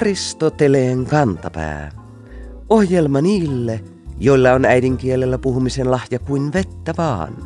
Aristoteleen 0.00 1.06
kantapää. 1.06 1.90
Ohjelma 2.68 3.20
niille, 3.20 3.80
joilla 4.20 4.52
on 4.52 4.64
äidinkielellä 4.64 5.38
puhumisen 5.38 5.90
lahja 5.90 6.18
kuin 6.18 6.52
vettä 6.52 6.94
vaan. 6.98 7.36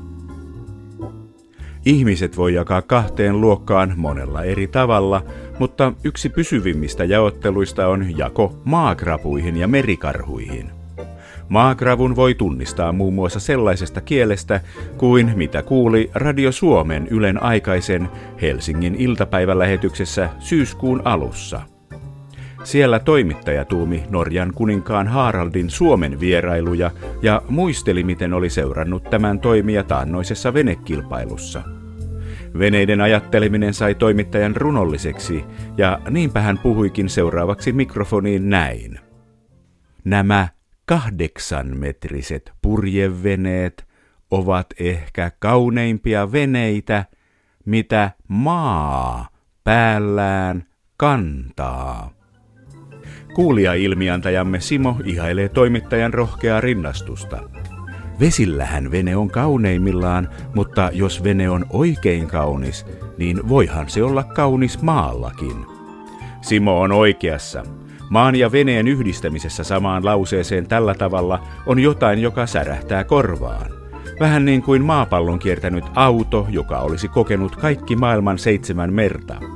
Ihmiset 1.84 2.36
voi 2.36 2.54
jakaa 2.54 2.82
kahteen 2.82 3.40
luokkaan 3.40 3.94
monella 3.96 4.42
eri 4.44 4.66
tavalla, 4.66 5.24
mutta 5.58 5.92
yksi 6.04 6.28
pysyvimmistä 6.28 7.04
jaotteluista 7.04 7.88
on 7.88 8.18
jako 8.18 8.60
maakrapuihin 8.64 9.56
ja 9.56 9.68
merikarhuihin. 9.68 10.70
Maagravun 11.48 12.16
voi 12.16 12.34
tunnistaa 12.34 12.92
muun 12.92 13.14
muassa 13.14 13.40
sellaisesta 13.40 14.00
kielestä 14.00 14.60
kuin 14.96 15.32
mitä 15.36 15.62
kuuli 15.62 16.10
Radio 16.14 16.52
Suomen 16.52 17.08
Ylen 17.08 17.42
aikaisen 17.42 18.08
Helsingin 18.42 18.94
iltapäivälähetyksessä 18.94 20.30
syyskuun 20.38 21.02
alussa. 21.04 21.73
Siellä 22.64 22.98
toimittaja 22.98 23.64
tuumi 23.64 24.04
Norjan 24.10 24.52
kuninkaan 24.54 25.08
Haraldin 25.08 25.70
Suomen 25.70 26.20
vierailuja 26.20 26.90
ja 27.22 27.42
muisteli, 27.48 28.04
miten 28.04 28.32
oli 28.32 28.50
seurannut 28.50 29.10
tämän 29.10 29.40
toimia 29.40 29.82
taannoisessa 29.82 30.54
venekilpailussa. 30.54 31.62
Veneiden 32.58 33.00
ajatteleminen 33.00 33.74
sai 33.74 33.94
toimittajan 33.94 34.56
runolliseksi, 34.56 35.44
ja 35.76 36.00
niinpä 36.10 36.40
hän 36.40 36.58
puhuikin 36.58 37.08
seuraavaksi 37.08 37.72
mikrofoniin 37.72 38.50
näin. 38.50 39.00
Nämä 40.04 40.48
kahdeksanmetriset 40.86 42.52
purjeveneet 42.62 43.86
ovat 44.30 44.66
ehkä 44.80 45.30
kauneimpia 45.38 46.32
veneitä, 46.32 47.04
mitä 47.64 48.10
maa 48.28 49.28
päällään 49.64 50.64
kantaa. 50.96 52.13
Kuulija-ilmiantajamme 53.34 54.60
Simo 54.60 54.96
ihailee 55.04 55.48
toimittajan 55.48 56.14
rohkeaa 56.14 56.60
rinnastusta. 56.60 57.40
Vesillähän 58.20 58.90
vene 58.90 59.16
on 59.16 59.30
kauneimmillaan, 59.30 60.28
mutta 60.54 60.90
jos 60.92 61.24
vene 61.24 61.50
on 61.50 61.66
oikein 61.70 62.26
kaunis, 62.26 62.86
niin 63.18 63.48
voihan 63.48 63.90
se 63.90 64.02
olla 64.02 64.24
kaunis 64.24 64.82
maallakin. 64.82 65.66
Simo 66.40 66.80
on 66.80 66.92
oikeassa. 66.92 67.62
Maan 68.10 68.36
ja 68.36 68.52
veneen 68.52 68.88
yhdistämisessä 68.88 69.64
samaan 69.64 70.04
lauseeseen 70.04 70.66
tällä 70.66 70.94
tavalla 70.94 71.40
on 71.66 71.78
jotain, 71.78 72.18
joka 72.18 72.46
särähtää 72.46 73.04
korvaan. 73.04 73.70
Vähän 74.20 74.44
niin 74.44 74.62
kuin 74.62 74.84
maapallon 74.84 75.38
kiertänyt 75.38 75.84
auto, 75.94 76.46
joka 76.50 76.78
olisi 76.78 77.08
kokenut 77.08 77.56
kaikki 77.56 77.96
maailman 77.96 78.38
seitsemän 78.38 78.92
merta. 78.92 79.53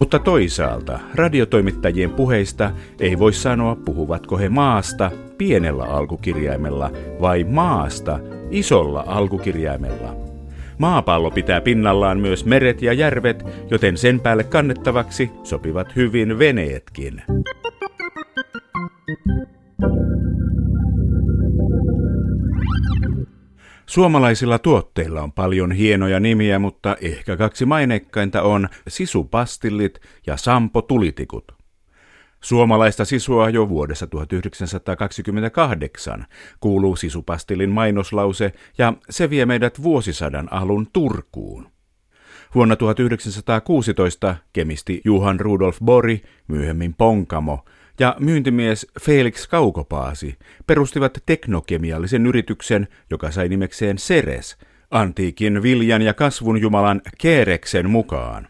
Mutta 0.00 0.18
toisaalta 0.18 1.00
radiotoimittajien 1.14 2.10
puheista 2.10 2.70
ei 3.00 3.18
voi 3.18 3.32
sanoa, 3.32 3.76
puhuvatko 3.84 4.38
he 4.38 4.48
maasta 4.48 5.10
pienellä 5.38 5.84
alkukirjaimella 5.84 6.90
vai 7.20 7.44
maasta 7.44 8.18
isolla 8.50 9.04
alkukirjaimella. 9.06 10.16
Maapallo 10.78 11.30
pitää 11.30 11.60
pinnallaan 11.60 12.20
myös 12.20 12.44
meret 12.44 12.82
ja 12.82 12.92
järvet, 12.92 13.44
joten 13.70 13.96
sen 13.96 14.20
päälle 14.20 14.44
kannettavaksi 14.44 15.30
sopivat 15.42 15.96
hyvin 15.96 16.38
veneetkin. 16.38 17.22
Suomalaisilla 23.86 24.58
tuotteilla 24.58 25.22
on 25.22 25.32
paljon 25.32 25.72
hienoja 25.72 26.20
nimiä, 26.20 26.58
mutta 26.58 26.96
ehkä 27.00 27.36
kaksi 27.36 27.66
maineikkainta 27.66 28.42
on 28.42 28.68
sisupastillit 28.88 30.00
ja 30.26 30.36
sampo-tulitikut. 30.36 31.52
Suomalaista 32.40 33.04
sisua 33.04 33.50
jo 33.50 33.68
vuodessa 33.68 34.06
1928 34.06 36.26
kuuluu 36.60 36.96
sisupastillin 36.96 37.70
mainoslause 37.70 38.52
ja 38.78 38.92
se 39.10 39.30
vie 39.30 39.46
meidät 39.46 39.82
vuosisadan 39.82 40.52
alun 40.52 40.86
Turkuun. 40.92 41.74
Vuonna 42.54 42.76
1916 42.76 44.36
kemisti 44.52 45.00
Juhan 45.04 45.40
Rudolf 45.40 45.78
Bori, 45.84 46.22
myöhemmin 46.48 46.94
Ponkamo, 46.94 47.64
ja 48.00 48.16
myyntimies 48.18 48.86
Felix 49.00 49.48
Kaukopaasi 49.48 50.38
perustivat 50.66 51.18
teknokemiallisen 51.26 52.26
yrityksen, 52.26 52.88
joka 53.10 53.30
sai 53.30 53.48
nimekseen 53.48 53.96
Ceres, 53.96 54.56
antiikin 54.90 55.62
viljan 55.62 56.02
ja 56.02 56.14
kasvun 56.14 56.60
jumalan 56.60 57.00
Kereksen 57.18 57.90
mukaan. 57.90 58.48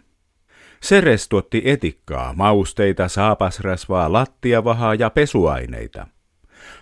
Ceres 0.83 1.29
tuotti 1.29 1.63
etikkaa, 1.65 2.33
mausteita, 2.33 3.09
saapasrasvaa, 3.09 4.13
lattiavahaa 4.13 4.95
ja 4.95 5.11
pesuaineita. 5.11 6.07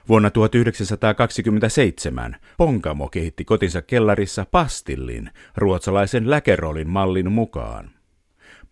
Vuonna 0.09 0.31
1927 0.31 2.37
Ponkamo 2.57 3.09
kehitti 3.09 3.45
kotinsa 3.45 3.83
kellarissa 3.83 4.47
pastillin, 4.51 5.31
ruotsalaisen 5.57 6.31
läkerolin 6.31 6.89
mallin 6.89 7.33
mukaan. 7.33 7.91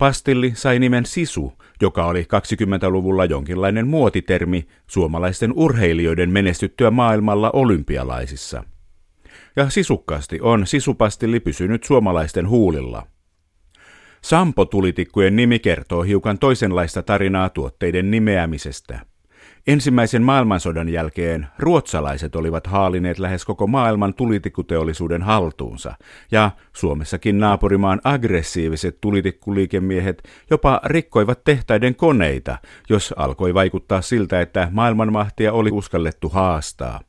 Pastilli 0.00 0.52
sai 0.54 0.78
nimen 0.78 1.06
sisu, 1.06 1.52
joka 1.80 2.06
oli 2.06 2.22
20-luvulla 2.22 3.24
jonkinlainen 3.24 3.86
muotitermi 3.86 4.68
suomalaisten 4.86 5.52
urheilijoiden 5.56 6.30
menestyttyä 6.30 6.90
maailmalla 6.90 7.50
olympialaisissa. 7.52 8.64
Ja 9.56 9.70
sisukkaasti 9.70 10.38
on 10.40 10.66
sisupastilli 10.66 11.40
pysynyt 11.40 11.84
suomalaisten 11.84 12.48
huulilla. 12.48 13.06
Sampo-tulitikkujen 14.22 15.36
nimi 15.36 15.58
kertoo 15.58 16.02
hiukan 16.02 16.38
toisenlaista 16.38 17.02
tarinaa 17.02 17.48
tuotteiden 17.48 18.10
nimeämisestä. 18.10 19.00
Ensimmäisen 19.66 20.22
maailmansodan 20.22 20.88
jälkeen 20.88 21.46
ruotsalaiset 21.58 22.36
olivat 22.36 22.66
haalineet 22.66 23.18
lähes 23.18 23.44
koko 23.44 23.66
maailman 23.66 24.14
tulitikkuteollisuuden 24.14 25.22
haltuunsa, 25.22 25.94
ja 26.30 26.50
Suomessakin 26.72 27.38
naapurimaan 27.38 28.00
aggressiiviset 28.04 29.00
tulitikkuliikemiehet 29.00 30.22
jopa 30.50 30.80
rikkoivat 30.84 31.44
tehtaiden 31.44 31.94
koneita, 31.94 32.58
jos 32.88 33.14
alkoi 33.16 33.54
vaikuttaa 33.54 34.02
siltä, 34.02 34.40
että 34.40 34.68
maailmanmahtia 34.70 35.52
oli 35.52 35.70
uskallettu 35.72 36.28
haastaa. 36.28 37.00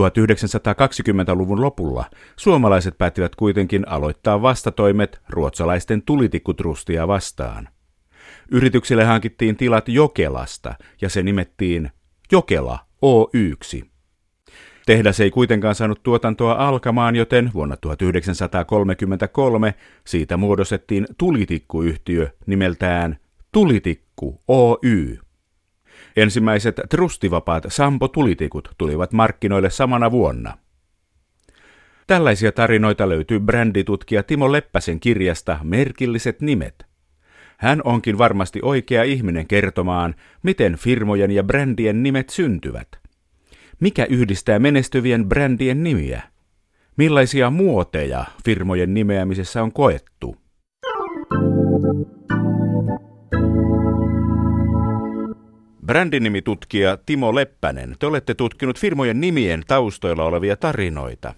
1920-luvun 0.00 1.60
lopulla 1.60 2.04
suomalaiset 2.36 2.98
päättivät 2.98 3.36
kuitenkin 3.36 3.88
aloittaa 3.88 4.42
vastatoimet 4.42 5.20
ruotsalaisten 5.28 6.02
tulitikkutrustia 6.02 7.08
vastaan. 7.08 7.68
Yritykselle 8.50 9.04
hankittiin 9.04 9.56
tilat 9.56 9.88
Jokelasta 9.88 10.74
ja 11.00 11.08
se 11.08 11.22
nimettiin 11.22 11.90
Jokela 12.32 12.78
Oyksi. 13.02 13.92
Tehdas 14.86 15.20
ei 15.20 15.30
kuitenkaan 15.30 15.74
saanut 15.74 16.02
tuotantoa 16.02 16.52
alkamaan, 16.52 17.16
joten 17.16 17.50
vuonna 17.54 17.76
1933 17.76 19.74
siitä 20.06 20.36
muodostettiin 20.36 21.06
tulitikkuyhtiö 21.18 22.28
nimeltään 22.46 23.16
Tulitikku 23.52 24.40
Oy. 24.48 25.18
Ensimmäiset 26.16 26.80
trustivapaat 26.90 27.64
Sampo-tulitikut 27.68 28.74
tulivat 28.78 29.12
markkinoille 29.12 29.70
samana 29.70 30.10
vuonna. 30.10 30.58
Tällaisia 32.06 32.52
tarinoita 32.52 33.08
löytyy 33.08 33.40
bränditutkija 33.40 34.22
Timo 34.22 34.52
Leppäsen 34.52 35.00
kirjasta 35.00 35.58
Merkilliset 35.62 36.40
nimet– 36.40 36.86
hän 37.62 37.80
onkin 37.84 38.18
varmasti 38.18 38.60
oikea 38.62 39.02
ihminen 39.02 39.46
kertomaan, 39.46 40.14
miten 40.42 40.76
firmojen 40.76 41.30
ja 41.30 41.42
brändien 41.42 42.02
nimet 42.02 42.30
syntyvät. 42.30 42.88
Mikä 43.80 44.06
yhdistää 44.10 44.58
menestyvien 44.58 45.28
brändien 45.28 45.82
nimiä? 45.82 46.22
Millaisia 46.96 47.50
muoteja 47.50 48.24
firmojen 48.44 48.94
nimeämisessä 48.94 49.62
on 49.62 49.72
koettu? 49.72 50.36
Brändinimitutkija 55.86 56.98
Timo 57.06 57.34
Leppänen, 57.34 57.96
te 57.98 58.06
olette 58.06 58.34
tutkinut 58.34 58.78
firmojen 58.78 59.20
nimien 59.20 59.62
taustoilla 59.66 60.24
olevia 60.24 60.56
tarinoita. 60.56 61.34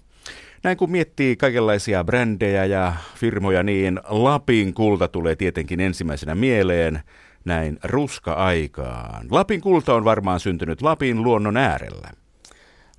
Näin 0.64 0.76
kun 0.76 0.90
miettii 0.90 1.37
kaikenlaisia 1.37 2.05
brändejä 2.05 2.64
ja 2.64 2.93
firmoja, 3.14 3.62
niin 3.62 4.00
Lapin 4.08 4.75
kulta 4.75 5.08
tulee 5.08 5.37
tietenkin 5.37 5.81
ensimmäisenä 5.81 6.34
mieleen 6.34 7.00
näin 7.44 7.78
ruska-aikaan. 7.82 9.26
Lapin 9.31 9.61
kulta 9.61 9.94
on 9.94 10.05
varmaan 10.05 10.40
syntynyt 10.40 10.82
Lapin 10.82 11.22
luonnon 11.22 11.56
äärellä. 11.56 12.11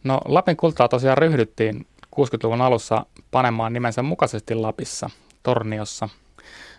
No 0.03 0.21
Lapin 0.25 0.57
kultaa 0.57 0.87
tosiaan 0.87 1.17
ryhdyttiin 1.17 1.85
60-luvun 2.15 2.61
alussa 2.61 3.05
panemaan 3.31 3.73
nimensä 3.73 4.03
mukaisesti 4.03 4.55
Lapissa, 4.55 5.09
Torniossa. 5.43 6.09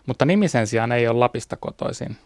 Mutta 0.06 0.24
nimi 0.24 0.48
sen 0.48 0.66
sijaan 0.66 0.92
ei 0.92 1.08
ole 1.08 1.18
Lapista 1.18 1.56
kotoisin. 1.56 2.16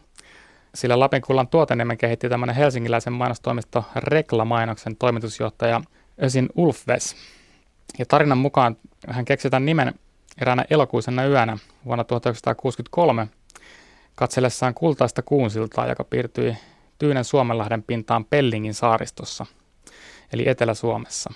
Sillä 0.75 1.01
Lapin 1.01 1.23
kullan 1.23 1.49
tuoteniemen 1.49 1.99
kehitti 1.99 2.29
tämmöinen 2.29 2.57
helsingiläisen 2.57 3.13
mainostoimisto 3.13 3.85
Rekla-mainoksen 3.97 4.97
toimitusjohtaja 4.97 5.81
Ösin 6.23 6.49
Ulfves. 6.55 7.17
Ja 7.99 8.07
tarinan 8.07 8.39
mukaan 8.39 8.77
hän 9.09 9.25
keksi 9.25 9.51
tämän 9.51 9.67
nimen 9.67 9.95
eräänä 10.41 10.65
elokuisena 10.71 11.27
yönä 11.27 11.59
vuonna 11.85 12.05
1963 12.05 13.29
katsellessaan 14.15 14.75
kultaista 14.75 15.23
kuunsiltaa, 15.23 15.89
joka 15.89 16.05
piirtyi 16.05 16.57
Tyynen 16.99 17.25
Suomenlahden 17.25 17.83
pintaan 17.83 18.25
Pellingin 18.25 18.75
saaristossa, 18.75 19.47
eli 20.33 20.49
Etelä-Suomessa. 20.49 21.33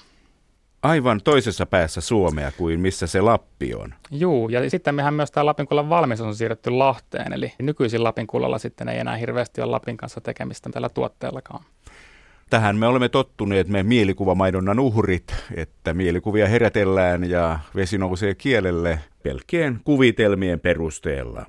Aivan 0.83 1.21
toisessa 1.25 1.67
päässä 1.67 2.01
Suomea 2.01 2.53
kuin 2.53 2.81
missä 2.81 3.07
se 3.07 3.21
Lappi 3.21 3.75
on. 3.75 3.95
Juu, 4.11 4.49
ja 4.49 4.71
sitten 4.71 4.95
mehän 4.95 5.15
myös 5.15 5.31
tämä 5.31 5.47
Lapinkullan 5.47 5.89
valmis 5.89 6.21
on 6.21 6.37
siirretty 6.37 6.71
Lahteen, 6.71 7.33
eli 7.33 7.53
nykyisin 7.59 8.05
Lapinkullalla 8.05 8.59
sitten 8.59 8.89
ei 8.89 8.99
enää 8.99 9.17
hirveästi 9.17 9.61
ole 9.61 9.71
Lapin 9.71 9.97
kanssa 9.97 10.21
tekemistä 10.21 10.71
tällä 10.71 10.89
tuotteellakaan. 10.89 11.65
Tähän 12.51 12.77
me 12.77 12.87
olemme 12.87 13.09
tottuneet, 13.09 13.69
me 13.69 13.83
mielikuvamaidonnan 13.83 14.81
uhrit, 14.81 15.35
että 15.55 15.95
mielikuvia 15.95 16.49
herätellään 16.49 17.31
ja 17.31 17.59
vesi 17.75 17.99
nousee 17.99 18.35
kielelle 18.35 19.01
pelkkien 19.23 19.81
kuvitelmien 19.85 20.61
perusteella. 20.61 21.47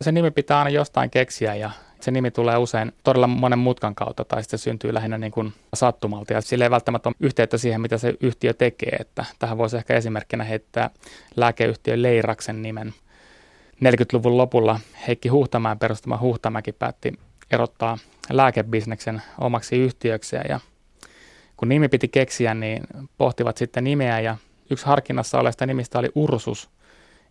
Se 0.00 0.12
nimi 0.12 0.30
pitää 0.30 0.58
aina 0.58 0.70
jostain 0.70 1.10
keksiä 1.10 1.54
ja 1.54 1.70
se 2.00 2.10
nimi 2.10 2.30
tulee 2.30 2.56
usein 2.56 2.92
todella 3.04 3.26
monen 3.26 3.58
mutkan 3.58 3.94
kautta 3.94 4.24
tai 4.24 4.42
sitten 4.42 4.58
se 4.58 4.62
syntyy 4.62 4.94
lähinnä 4.94 5.18
niin 5.18 5.32
kuin 5.32 5.52
sattumalta 5.74 6.32
ja 6.32 6.40
sillä 6.40 6.64
ei 6.64 6.70
välttämättä 6.70 7.08
ole 7.08 7.16
yhteyttä 7.20 7.58
siihen, 7.58 7.80
mitä 7.80 7.98
se 7.98 8.14
yhtiö 8.20 8.54
tekee. 8.54 8.96
Että 9.00 9.24
tähän 9.38 9.58
voisi 9.58 9.76
ehkä 9.76 9.94
esimerkkinä 9.94 10.44
heittää 10.44 10.90
lääkeyhtiö 11.36 12.02
Leiraksen 12.02 12.62
nimen. 12.62 12.94
40-luvun 13.84 14.36
lopulla 14.36 14.80
Heikki 15.08 15.28
Huhtamäen 15.28 15.78
perustama 15.78 16.18
Huhtamäki 16.18 16.72
päätti 16.72 17.12
erottaa 17.52 17.98
lääkebisneksen 18.30 19.22
omaksi 19.40 19.76
yhtiökseen 19.76 20.44
ja 20.48 20.60
kun 21.56 21.68
nimi 21.68 21.88
piti 21.88 22.08
keksiä, 22.08 22.54
niin 22.54 22.82
pohtivat 23.18 23.56
sitten 23.56 23.84
nimeä 23.84 24.20
ja 24.20 24.36
yksi 24.70 24.86
harkinnassa 24.86 25.38
olevista 25.38 25.66
nimistä 25.66 25.98
oli 25.98 26.08
Ursus, 26.14 26.70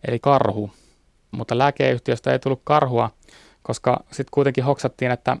eli 0.08 0.18
karhu. 0.18 0.70
Mutta 1.30 1.58
lääkeyhtiöstä 1.58 2.32
ei 2.32 2.38
tullut 2.38 2.60
karhua, 2.64 3.10
koska 3.62 4.04
sitten 4.10 4.30
kuitenkin 4.30 4.64
hoksattiin, 4.64 5.10
että 5.10 5.36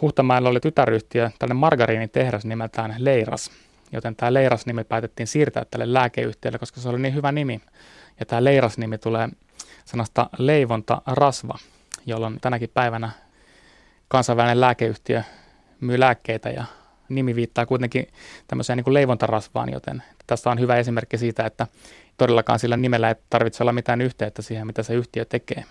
Huhtamäellä 0.00 0.48
oli 0.48 0.60
tytäryhtiö, 0.60 1.30
tällainen 1.38 1.56
margariinitehdas 1.56 2.44
nimeltään 2.44 2.94
Leiras, 2.98 3.50
joten 3.92 4.16
tämä 4.16 4.34
Leiras-nimi 4.34 4.84
päätettiin 4.84 5.26
siirtää 5.26 5.64
tälle 5.70 5.92
lääkeyhtiölle, 5.92 6.58
koska 6.58 6.80
se 6.80 6.88
oli 6.88 6.98
niin 6.98 7.14
hyvä 7.14 7.32
nimi. 7.32 7.60
Ja 8.20 8.26
tämä 8.26 8.44
Leiras-nimi 8.44 8.98
tulee 8.98 9.28
sanasta 9.84 10.30
leivonta 10.38 11.02
rasva, 11.06 11.58
jolloin 12.06 12.40
tänäkin 12.40 12.70
päivänä 12.74 13.10
kansainvälinen 14.08 14.60
lääkeyhtiö 14.60 15.22
myy 15.80 16.00
lääkkeitä 16.00 16.50
ja 16.50 16.64
nimi 17.08 17.34
viittaa 17.34 17.66
kuitenkin 17.66 18.06
tämmöiseen 18.46 18.76
niin 18.76 18.84
kuin 18.84 18.94
leivontarasvaan, 18.94 19.72
joten 19.72 20.02
tässä 20.26 20.50
on 20.50 20.60
hyvä 20.60 20.76
esimerkki 20.76 21.18
siitä, 21.18 21.46
että 21.46 21.66
todellakaan 22.16 22.58
sillä 22.58 22.76
nimellä 22.76 23.08
ei 23.08 23.14
tarvitse 23.30 23.62
olla 23.62 23.72
mitään 23.72 24.00
yhteyttä 24.00 24.42
siihen, 24.42 24.66
mitä 24.66 24.82
se 24.82 24.94
yhtiö 24.94 25.24
tekee. 25.24 25.64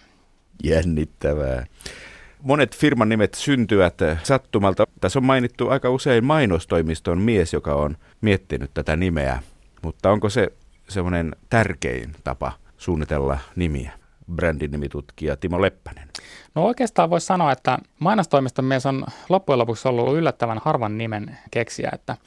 Jännittävää. 0.64 1.66
Monet 2.42 2.78
firman 2.78 3.10
nimet 3.10 3.34
syntyvät 3.34 3.98
sattumalta. 4.24 4.88
Tässä 5.02 5.20
on 5.20 5.26
mainittu 5.26 5.70
aika 5.70 5.90
usein 5.90 6.26
mainostoimiston 6.26 7.18
mies, 7.18 7.54
joka 7.54 7.76
on 7.76 7.98
miettinyt 8.22 8.72
tätä 8.74 8.96
nimeä. 8.96 9.40
Mutta 9.82 10.12
onko 10.12 10.30
se 10.30 10.48
semmoinen 10.90 11.36
tärkein 11.50 12.12
tapa 12.24 12.52
suunnitella 12.78 13.40
nimiä? 13.56 14.03
Brändin 14.36 14.72
nimitutkija 14.72 15.38
Timo 15.38 15.62
Leppänen. 15.62 16.10
No 16.56 16.66
oikeastaan 16.66 17.10
voisi 17.10 17.28
sanoa, 17.28 17.52
että 17.52 17.78
mainostoimiston 18.00 18.66
mies 18.66 18.86
on 18.86 19.06
loppujen 19.30 19.60
lopuksi 19.60 19.88
ollut 19.88 20.18
yllättävän 20.18 20.62
harvan 20.66 20.98
nimen 20.98 21.38
keksiä, 21.52 21.90
että 21.94 22.18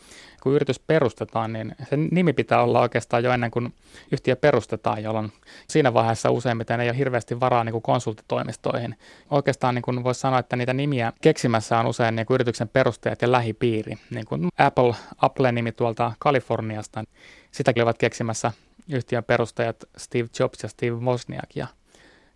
kun 0.43 0.55
yritys 0.55 0.79
perustetaan, 0.79 1.53
niin 1.53 1.75
se 1.91 1.97
nimi 1.97 2.33
pitää 2.33 2.63
olla 2.63 2.81
oikeastaan 2.81 3.25
jo 3.25 3.33
ennen 3.33 3.51
kuin 3.51 3.75
yhtiö 4.13 4.37
perustetaan, 4.37 5.03
jolloin 5.03 5.33
siinä 5.69 5.95
vaiheessa 5.95 6.31
useimmiten 6.31 6.81
ei 6.81 6.89
ole 6.89 6.99
hirveästi 6.99 7.41
varaa 7.41 7.65
niin 7.65 7.73
kuin 7.73 7.83
konsulttitoimistoihin. 7.83 8.99
Oikeastaan 9.31 9.75
niin 9.75 9.83
kuin 9.83 10.05
voisi 10.05 10.21
sanoa, 10.21 10.39
että 10.39 10.57
niitä 10.57 10.73
nimiä 10.73 11.13
keksimässä 11.21 11.79
on 11.79 11.87
usein 11.87 12.17
niin 12.17 12.27
kuin 12.27 12.35
yrityksen 12.35 12.69
perusteet 12.69 13.23
ja 13.23 13.33
lähipiiri. 13.33 13.99
Niin 14.11 14.27
kuin 14.27 14.49
Apple, 14.59 14.95
Apple-nimi 15.19 15.73
tuolta 15.73 16.13
Kaliforniasta, 16.19 17.05
sitäkin 17.51 17.83
ovat 17.83 17.99
keksimässä 17.99 18.53
yhtiön 18.93 19.25
perustajat 19.25 19.85
Steve 19.97 20.29
Jobs 20.39 20.63
ja 20.63 20.69
Steve 20.69 20.97
Wozniak 20.97 21.57
ja 21.57 21.67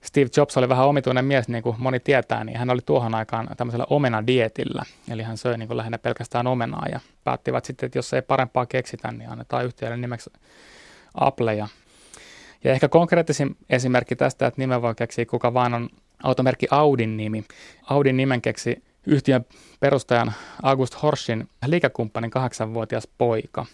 Steve 0.01 0.31
Jobs 0.37 0.57
oli 0.57 0.69
vähän 0.69 0.87
omituinen 0.87 1.25
mies, 1.25 1.49
niin 1.49 1.63
kuin 1.63 1.77
moni 1.79 2.01
tietää, 2.01 2.45
niin 2.45 2.59
hän 2.59 2.71
oli 2.71 2.81
tuohon 2.87 3.15
aikaan 3.15 3.49
tämmöisellä 3.57 3.87
omenadietillä. 3.91 4.83
Eli 5.11 5.23
hän 5.23 5.37
söi 5.37 5.59
niin 5.59 5.67
kuin 5.67 5.77
lähinnä 5.77 5.99
pelkästään 5.99 6.47
omenaa 6.47 6.87
ja 6.93 7.01
päättivät 7.25 7.65
sitten, 7.65 7.87
että 7.87 7.99
jos 7.99 8.13
ei 8.13 8.23
parempaa 8.23 8.67
keksitä, 8.67 9.13
niin 9.13 9.31
annetaan 9.31 9.65
yhtiölle 9.65 9.97
nimeksi 9.97 10.31
Apple. 11.15 11.55
Ja, 11.55 11.69
ja 12.65 12.73
ehkä 12.73 12.89
konkreettisin 12.89 13.57
esimerkki 13.71 14.17
tästä, 14.17 14.47
että 14.47 14.61
nimen 14.61 14.83
voi 14.83 14.95
keksiä 14.95 15.27
kuka 15.27 15.55
vaan 15.55 15.75
on 15.75 15.89
automerkki 16.23 16.67
Audin 16.71 17.17
nimi. 17.17 17.45
Audin 17.83 18.17
nimen 18.17 18.43
keksi 18.43 18.83
yhtiön 19.07 19.45
perustajan 19.81 20.33
August 20.63 21.03
Horschin 21.03 21.49
liikekumppanin 21.67 22.31
kahdeksanvuotias 22.31 23.09
poika. 23.19 23.67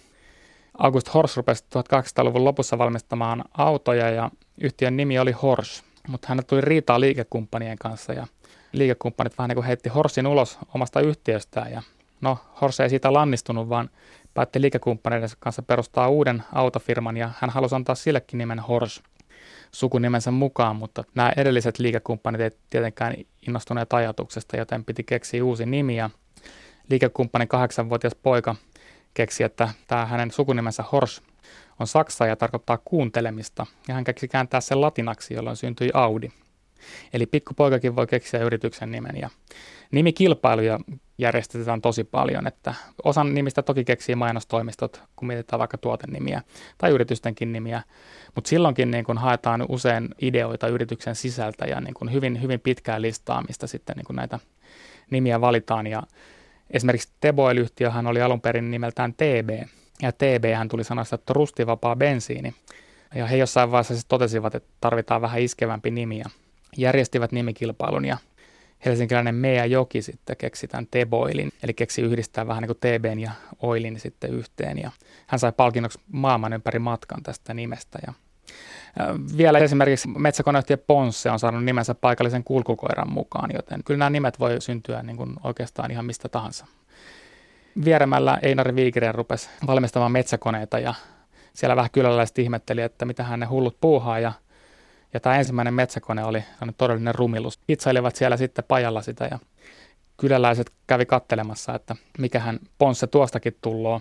August 0.79 1.15
Horsch 1.15 1.37
rupesi 1.37 1.65
1800-luvun 1.65 2.45
lopussa 2.45 2.79
valmistamaan 2.79 3.45
autoja 3.59 4.11
ja 4.11 4.31
yhtiön 4.61 4.97
nimi 4.97 5.19
oli 5.19 5.33
Horsch 5.33 5.83
mutta 6.09 6.29
hän 6.29 6.41
tuli 6.47 6.61
riitaa 6.61 7.01
liikekumppanien 7.01 7.79
kanssa 7.79 8.13
ja 8.13 8.27
liikekumppanit 8.73 9.39
vähän 9.39 9.49
niin 9.49 9.57
kuin 9.57 9.67
heitti 9.67 9.89
Horsin 9.89 10.27
ulos 10.27 10.59
omasta 10.75 11.01
yhtiöstään 11.01 11.73
ja 11.73 11.83
no 12.21 12.39
Hors 12.61 12.81
ei 12.81 12.91
siitä 12.91 13.13
lannistunut, 13.13 13.69
vaan 13.69 13.91
päätti 14.35 14.61
liikekumppaneiden 14.61 15.29
kanssa 15.39 15.63
perustaa 15.63 16.09
uuden 16.09 16.43
autofirman 16.53 17.17
ja 17.17 17.31
hän 17.39 17.51
halusi 17.51 17.75
antaa 17.75 17.95
sillekin 17.95 18.39
nimen 18.39 18.59
Hors 18.59 19.03
sukunimensä 19.73 20.31
mukaan, 20.31 20.77
mutta 20.77 21.05
nämä 21.15 21.33
edelliset 21.37 21.79
liikekumppanit 21.79 22.41
ei 22.41 22.51
tietenkään 22.71 23.15
innostuneet 23.47 23.93
ajatuksesta, 23.93 24.57
joten 24.57 24.85
piti 24.85 25.03
keksiä 25.03 25.45
uusi 25.45 25.67
nimi 25.67 25.97
ja 25.97 26.11
liikekumppanin 26.91 27.49
kahdeksanvuotias 27.49 28.15
poika 28.15 28.55
keksi, 29.15 29.45
että 29.45 29.69
tämä 29.87 30.07
hänen 30.07 30.31
sukunimensä 30.31 30.85
Hors 30.93 31.23
on 31.81 31.87
saksa 31.87 32.27
ja 32.27 32.37
tarkoittaa 32.37 32.79
kuuntelemista, 32.85 33.67
ja 33.89 33.95
hän 33.95 34.05
keksi 34.05 34.29
kääntää 34.29 34.61
sen 34.61 34.81
latinaksi, 34.81 35.35
jolloin 35.35 35.57
syntyi 35.57 35.91
Audi. 35.95 36.29
Eli 37.13 37.27
pikkupoikakin 37.27 37.97
voi 37.97 38.07
keksiä 38.07 38.41
yrityksen 38.41 38.91
nimen, 38.91 39.17
ja 39.21 39.31
nimikilpailuja 39.91 40.79
järjestetään 41.19 41.81
tosi 41.81 42.05
paljon, 42.05 42.47
että 42.47 42.75
osan 43.05 43.35
nimistä 43.35 43.63
toki 43.63 43.85
keksii 43.85 44.15
mainostoimistot, 44.15 45.03
kun 45.17 45.29
mietitään 45.29 45.59
vaikka 45.59 45.79
tuotennimiä 45.79 46.43
tai 46.79 46.91
yritystenkin 46.91 47.53
nimiä, 47.53 47.83
mutta 48.35 48.49
silloinkin 48.49 48.91
niin 48.91 49.05
kun 49.05 49.19
haetaan 49.19 49.67
usein 49.69 50.09
ideoita 50.21 50.69
yrityksen 50.69 51.15
sisältä 51.15 51.65
ja 51.65 51.81
niin 51.81 51.95
kun 51.95 52.13
hyvin, 52.13 52.43
hyvin 52.43 52.61
pitkää 52.61 53.01
listaa, 53.01 53.43
mistä 53.49 53.67
sitten 53.67 53.97
niin 53.97 54.05
kun 54.05 54.17
näitä 54.17 54.39
nimiä 55.11 55.41
valitaan, 55.41 55.87
ja 55.87 56.03
esimerkiksi 56.71 57.13
Teboil-yhtiöhän 57.21 58.07
oli 58.07 58.23
alun 58.23 58.41
perin 58.41 58.71
nimeltään 58.71 59.15
TB, 59.15 59.69
ja 60.03 60.13
TB 60.13 60.55
hän 60.57 60.69
tuli 60.69 60.85
sanasta, 60.85 61.15
että 61.15 61.33
rustivapaa 61.33 61.97
bensiini. 61.97 62.55
Ja 63.15 63.27
he 63.27 63.37
jossain 63.37 63.71
vaiheessa 63.71 63.95
siis 63.95 64.05
totesivat, 64.05 64.55
että 64.55 64.69
tarvitaan 64.81 65.23
vähän 65.23 65.41
iskevämpi 65.41 65.91
nimi 65.91 66.19
ja 66.19 66.25
järjestivät 66.77 67.33
nimikilpailun 67.33 68.05
ja 68.05 68.17
helsinkiläinen 68.85 69.35
Mea 69.35 69.65
Joki 69.65 70.03
sitten 70.03 70.37
keksi 70.37 70.69
tämän 70.69 70.87
Teboilin, 70.91 71.53
eli 71.63 71.75
keksi 71.75 72.03
yhdistää 72.03 72.47
vähän 72.47 72.63
niin 72.63 72.69
kuin 72.69 72.79
TBn 72.79 73.19
ja 73.19 73.31
Oilin 73.63 74.01
sitten 74.01 74.31
yhteen. 74.31 74.79
Ja 74.79 74.91
hän 75.27 75.39
sai 75.39 75.53
palkinnoksi 75.53 75.99
maailman 76.13 76.53
ympäri 76.53 76.79
matkan 76.79 77.23
tästä 77.23 77.55
nimestä. 77.55 77.99
Ja 78.07 78.13
vielä 79.37 79.59
esimerkiksi 79.59 80.09
metsäkoneyhtiö 80.09 80.77
Ponsse 80.77 81.31
on 81.31 81.39
saanut 81.39 81.65
nimensä 81.65 81.95
paikallisen 81.95 82.45
kulkukoiran 82.45 83.13
mukaan, 83.13 83.51
joten 83.55 83.85
kyllä 83.85 83.99
nämä 83.99 84.11
nimet 84.11 84.41
voi 84.41 84.61
syntyä 84.61 85.03
niin 85.03 85.17
kuin 85.17 85.35
oikeastaan 85.45 85.91
ihan 85.91 86.05
mistä 86.05 86.29
tahansa 86.29 86.67
vieremällä 87.85 88.39
Einari 88.43 88.75
Viikireen 88.75 89.15
rupesi 89.15 89.49
valmistamaan 89.67 90.13
metsäkoneita 90.13 90.79
ja 90.79 90.95
siellä 91.55 91.77
vähän 91.77 91.91
kyläläiset 91.91 92.39
ihmetteli, 92.39 92.81
että 92.81 93.05
mitä 93.05 93.23
hän 93.23 93.41
ne 93.41 93.47
hullut 93.47 93.77
puuhaa 93.81 94.19
ja, 94.19 94.33
ja 95.15 95.21
tämä 95.21 95.37
ensimmäinen 95.37 95.75
metsäkone 95.75 96.25
oli 96.25 96.45
todellinen 96.79 97.15
rumilus. 97.15 97.61
Itsailivat 97.69 98.17
siellä 98.17 98.37
sitten 98.37 98.65
pajalla 98.69 99.03
sitä 99.03 99.29
ja 99.31 99.39
kyläläiset 100.17 100.71
kävi 100.87 101.07
kattelemassa, 101.07 101.75
että 101.75 101.97
mikähän 102.19 102.59
ponsse 102.79 103.07
tuostakin 103.07 103.57
tulloo, 103.61 104.01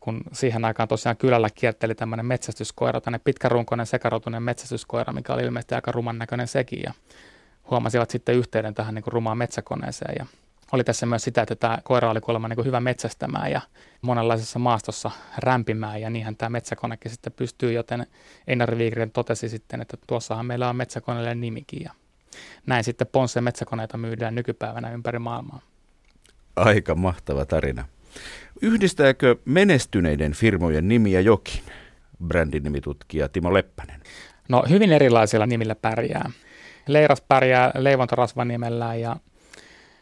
kun 0.00 0.20
siihen 0.32 0.64
aikaan 0.64 0.88
tosiaan 0.88 1.16
kylällä 1.16 1.48
kierteli 1.54 1.94
tämmöinen 1.94 2.26
metsästyskoira, 2.26 3.00
tänne 3.00 3.18
pitkärunkoinen 3.18 3.86
sekarotunen 3.86 4.42
metsästyskoira, 4.42 5.12
mikä 5.12 5.32
oli 5.34 5.42
ilmeisesti 5.42 5.74
aika 5.74 5.92
ruman 5.92 6.18
näköinen 6.18 6.48
sekin 6.48 6.80
ja 6.82 6.92
huomasivat 7.70 8.10
sitten 8.10 8.34
yhteyden 8.34 8.74
tähän 8.74 8.94
niin 8.94 9.02
kuin 9.02 9.12
rumaan 9.12 9.38
metsäkoneeseen 9.38 10.14
ja 10.18 10.26
oli 10.74 10.84
tässä 10.84 11.06
myös 11.06 11.24
sitä, 11.24 11.42
että 11.42 11.56
tämä 11.56 11.78
koira 11.84 12.10
oli 12.10 12.20
kuulemma 12.20 12.48
niin 12.48 12.64
hyvä 12.64 12.80
metsästämään 12.80 13.50
ja 13.50 13.60
monenlaisessa 14.02 14.58
maastossa 14.58 15.10
rämpimään 15.38 16.00
ja 16.00 16.10
niinhän 16.10 16.36
tämä 16.36 16.50
metsäkonekin 16.50 17.10
sitten 17.10 17.32
pystyy, 17.32 17.72
joten 17.72 18.06
Einar 18.46 18.78
Viikren 18.78 19.10
totesi 19.10 19.48
sitten, 19.48 19.80
että 19.80 19.96
tuossahan 20.06 20.46
meillä 20.46 20.68
on 20.68 20.76
metsäkoneelle 20.76 21.34
nimikin 21.34 21.82
ja 21.82 21.92
näin 22.66 22.84
sitten 22.84 23.06
Ponsse 23.06 23.40
metsäkoneita 23.40 23.96
myydään 23.96 24.34
nykypäivänä 24.34 24.92
ympäri 24.92 25.18
maailmaa. 25.18 25.60
Aika 26.56 26.94
mahtava 26.94 27.44
tarina. 27.44 27.84
Yhdistääkö 28.62 29.36
menestyneiden 29.44 30.32
firmojen 30.32 30.88
nimiä 30.88 31.20
jokin? 31.20 31.62
Brändinimitutkija 32.26 33.28
Timo 33.28 33.54
Leppänen. 33.54 34.00
No 34.48 34.64
hyvin 34.68 34.92
erilaisilla 34.92 35.46
nimillä 35.46 35.74
pärjää. 35.74 36.30
Leiras 36.86 37.20
pärjää 37.20 37.70
leivontarasvan 37.74 38.48
nimellä 38.48 38.94
ja 38.94 39.16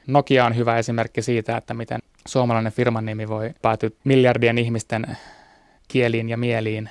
Nokia 0.07 0.45
on 0.45 0.57
hyvä 0.57 0.79
esimerkki 0.79 1.23
siitä, 1.23 1.57
että 1.57 1.75
miten 1.75 2.01
suomalainen 2.27 2.73
firman 2.73 3.05
nimi 3.05 3.29
voi 3.29 3.51
päätyä 3.63 3.91
miljardien 4.05 4.59
ihmisten 4.59 5.17
kieliin 5.89 6.29
ja 6.29 6.37
mieliin. 6.37 6.91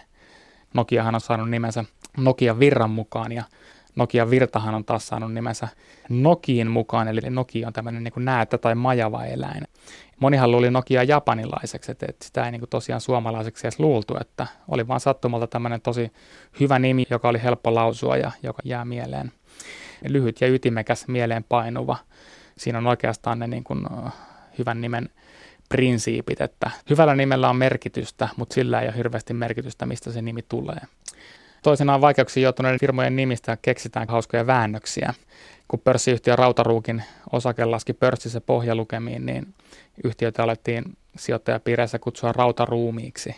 Nokiahan 0.74 1.16
on 1.16 1.22
saanut 1.22 1.50
nimensä 1.50 1.86
Nokia 2.18 2.60
Virran 2.60 2.90
mukaan 2.90 3.32
ja 3.32 3.44
Nokia 3.96 4.30
Virtahan 4.30 4.76
on 4.76 4.86
taas 4.86 5.08
saanut 5.08 5.34
nimensä 5.34 5.68
Nokiin 6.10 6.72
mukaan, 6.72 7.08
eli 7.08 7.20
Nokia 7.30 7.68
on 7.68 7.74
tämmöinen 7.74 8.04
niin 8.04 8.26
näätä 8.26 8.58
tai 8.58 8.76
majava 8.76 9.26
eläin. 9.26 9.64
Monihan 10.20 10.52
luuli 10.52 10.72
Nokia 10.72 11.04
japanilaiseksi, 11.04 11.92
että, 11.92 12.06
että 12.10 12.26
sitä 12.26 12.46
ei 12.46 12.52
niin 12.52 12.62
tosiaan 12.70 13.02
suomalaiseksi 13.02 13.68
edes 13.68 13.80
luultu, 13.80 14.18
että 14.22 14.48
oli 14.68 14.88
vaan 14.88 15.00
sattumalta 15.00 15.48
tämmöinen 15.48 15.82
tosi 15.82 16.12
hyvä 16.60 16.80
nimi, 16.80 17.06
joka 17.10 17.30
oli 17.30 17.44
helppo 17.44 17.76
lausua 17.76 18.18
ja 18.18 18.32
joka 18.44 18.62
jää 18.66 18.86
mieleen. 18.86 19.32
Lyhyt 20.08 20.42
ja 20.42 20.48
ytimekäs, 20.48 21.08
mieleen 21.08 21.44
painuva. 21.44 21.98
Siinä 22.58 22.78
on 22.78 22.88
oikeastaan 22.88 23.40
ne 23.40 23.48
niin 23.48 23.64
kuin, 23.64 23.86
hyvän 24.58 24.82
nimen 24.82 25.10
prinsiipit, 25.70 26.42
että 26.42 26.72
hyvällä 26.90 27.16
nimellä 27.16 27.50
on 27.50 27.56
merkitystä, 27.56 28.30
mutta 28.38 28.54
sillä 28.54 28.82
ei 28.82 28.88
ole 28.88 28.98
hirveästi 28.98 29.34
merkitystä, 29.34 29.86
mistä 29.86 30.12
se 30.12 30.22
nimi 30.22 30.42
tulee. 30.50 30.82
Toisenaan 31.64 32.02
vaikeuksiin 32.02 32.44
joutuneiden 32.44 32.80
firmojen 32.80 33.16
nimistä 33.16 33.58
keksitään 33.62 34.08
hauskoja 34.08 34.48
väännöksiä. 34.48 35.14
Kun 35.68 35.80
pörssiyhtiö 35.80 36.36
Rautaruukin 36.36 37.04
osake 37.32 37.66
laski 37.66 37.94
pörssissä 37.94 38.42
pohjalukemiin, 38.42 39.26
niin 39.26 39.54
yhtiötä 40.04 40.44
alettiin 40.44 40.84
sijoittajapiireissä 41.18 42.00
kutsua 42.00 42.32
rautaruumiiksi. 42.32 43.36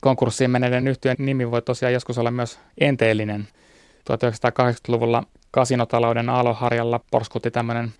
Konkurssiin 0.00 0.50
menneiden 0.50 0.88
yhtiön 0.88 1.16
nimi 1.18 1.50
voi 1.50 1.62
tosiaan 1.62 1.92
joskus 1.92 2.18
olla 2.18 2.30
myös 2.30 2.60
enteellinen. 2.80 3.48
1980-luvulla 4.10 5.22
kasinotalouden 5.50 6.28
aaloharjalla 6.28 7.00
porskutti 7.10 7.50
tämmöinen 7.50 7.92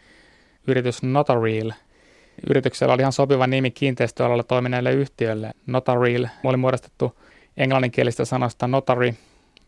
yritys 0.67 1.03
Notareal. 1.03 1.73
Yrityksellä 2.51 2.95
oli 2.95 3.03
ihan 3.03 3.13
sopiva 3.13 3.47
nimi 3.47 3.71
kiinteistöalalla 3.71 4.43
toimineelle 4.43 4.93
yhtiölle. 4.93 5.51
Notareal 5.67 6.27
oli 6.45 6.57
muodostettu 6.57 7.19
englanninkielistä 7.57 8.25
sanasta 8.25 8.67
notary 8.67 9.15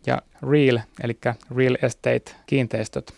ja 0.06 0.22
real, 0.50 0.78
eli 1.02 1.18
real 1.56 1.76
estate 1.82 2.32
kiinteistöt. 2.46 3.14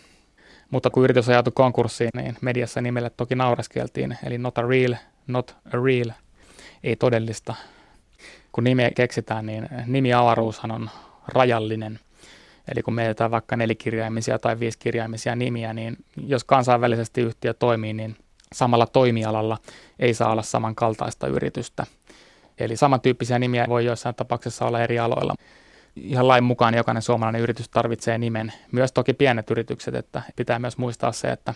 Mutta 0.70 0.90
kun 0.90 1.04
yritys 1.04 1.28
ajautui 1.28 1.52
konkurssiin, 1.54 2.10
niin 2.16 2.36
mediassa 2.40 2.80
nimelle 2.80 3.10
toki 3.10 3.34
naureskeltiin, 3.34 4.18
eli 4.24 4.38
not 4.38 4.58
a 4.58 4.62
real, 4.62 4.94
not 5.26 5.50
a 5.50 5.78
real, 5.84 6.10
ei 6.84 6.96
todellista. 6.96 7.54
Kun 8.52 8.64
nimi 8.64 8.90
keksitään, 8.96 9.46
niin 9.46 9.68
nimiavaruushan 9.86 10.70
on 10.70 10.90
rajallinen. 11.28 12.00
Eli 12.68 12.82
kun 12.82 12.94
mietitään 12.94 13.30
vaikka 13.30 13.56
nelikirjaimisia 13.56 14.38
tai 14.38 14.60
viisikirjaimisia 14.60 15.36
nimiä, 15.36 15.72
niin 15.72 15.96
jos 16.26 16.44
kansainvälisesti 16.44 17.20
yhtiö 17.20 17.54
toimii, 17.54 17.92
niin 17.92 18.16
samalla 18.52 18.86
toimialalla 18.86 19.58
ei 19.98 20.14
saa 20.14 20.32
olla 20.32 20.42
samankaltaista 20.42 21.26
yritystä. 21.26 21.86
Eli 22.58 22.76
samantyyppisiä 22.76 23.38
nimiä 23.38 23.66
voi 23.68 23.84
joissain 23.84 24.14
tapauksessa 24.14 24.66
olla 24.66 24.82
eri 24.82 24.98
aloilla 24.98 25.34
ihan 25.96 26.28
lain 26.28 26.44
mukaan 26.44 26.74
jokainen 26.74 27.02
suomalainen 27.02 27.42
yritys 27.42 27.68
tarvitsee 27.68 28.18
nimen. 28.18 28.52
Myös 28.72 28.92
toki 28.92 29.12
pienet 29.12 29.50
yritykset, 29.50 29.94
että 29.94 30.22
pitää 30.36 30.58
myös 30.58 30.78
muistaa 30.78 31.12
se, 31.12 31.28
että 31.28 31.54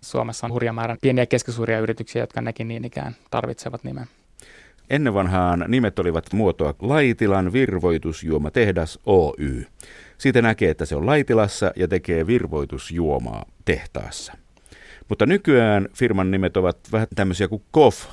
Suomessa 0.00 0.46
on 0.46 0.52
hurja 0.52 0.72
määrä 0.72 0.96
pieniä 1.00 1.22
ja 1.22 1.26
keskisuuria 1.26 1.78
yrityksiä, 1.78 2.22
jotka 2.22 2.40
nekin 2.40 2.68
niin 2.68 2.84
ikään 2.84 3.16
tarvitsevat 3.30 3.84
nimen. 3.84 4.06
Ennen 4.90 5.14
vanhaan 5.14 5.64
nimet 5.68 5.98
olivat 5.98 6.32
muotoa 6.32 6.74
Laitilan 6.80 7.52
virvoitusjuomatehdas 7.52 8.98
Oy. 9.06 9.66
Siitä 10.18 10.42
näkee, 10.42 10.70
että 10.70 10.84
se 10.84 10.96
on 10.96 11.06
Laitilassa 11.06 11.72
ja 11.76 11.88
tekee 11.88 12.26
virvoitusjuomaa 12.26 13.44
tehtaassa. 13.64 14.32
Mutta 15.08 15.26
nykyään 15.26 15.88
firman 15.94 16.30
nimet 16.30 16.56
ovat 16.56 16.78
vähän 16.92 17.08
tämmöisiä 17.14 17.48
kuin 17.48 17.62
KOF, 17.70 18.04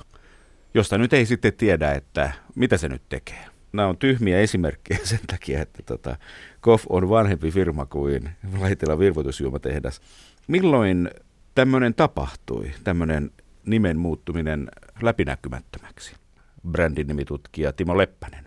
josta 0.74 0.98
nyt 0.98 1.14
ei 1.14 1.26
sitten 1.26 1.54
tiedä, 1.54 1.92
että 1.92 2.32
mitä 2.56 2.78
se 2.78 2.90
nyt 2.90 3.02
tekee 3.10 3.46
nämä 3.74 3.88
on 3.88 3.98
tyhmiä 3.98 4.40
esimerkkejä 4.40 5.00
sen 5.04 5.20
takia, 5.28 5.62
että 5.62 5.84
tota, 5.84 6.18
KOF 6.62 6.86
on 6.90 7.10
vanhempi 7.10 7.52
firma 7.52 7.86
kuin 7.86 8.30
Laitila 8.60 9.00
virvoitusjuomatehdas. 9.00 10.02
Milloin 10.48 11.10
tämmöinen 11.56 11.94
tapahtui, 11.94 12.72
tämmöinen 12.84 13.32
nimen 13.66 13.98
muuttuminen 13.98 14.72
läpinäkymättömäksi? 15.02 16.27
Brändin 16.72 17.08
nimitutkija 17.08 17.74
Timo 17.74 17.98
Leppänen. 17.98 18.46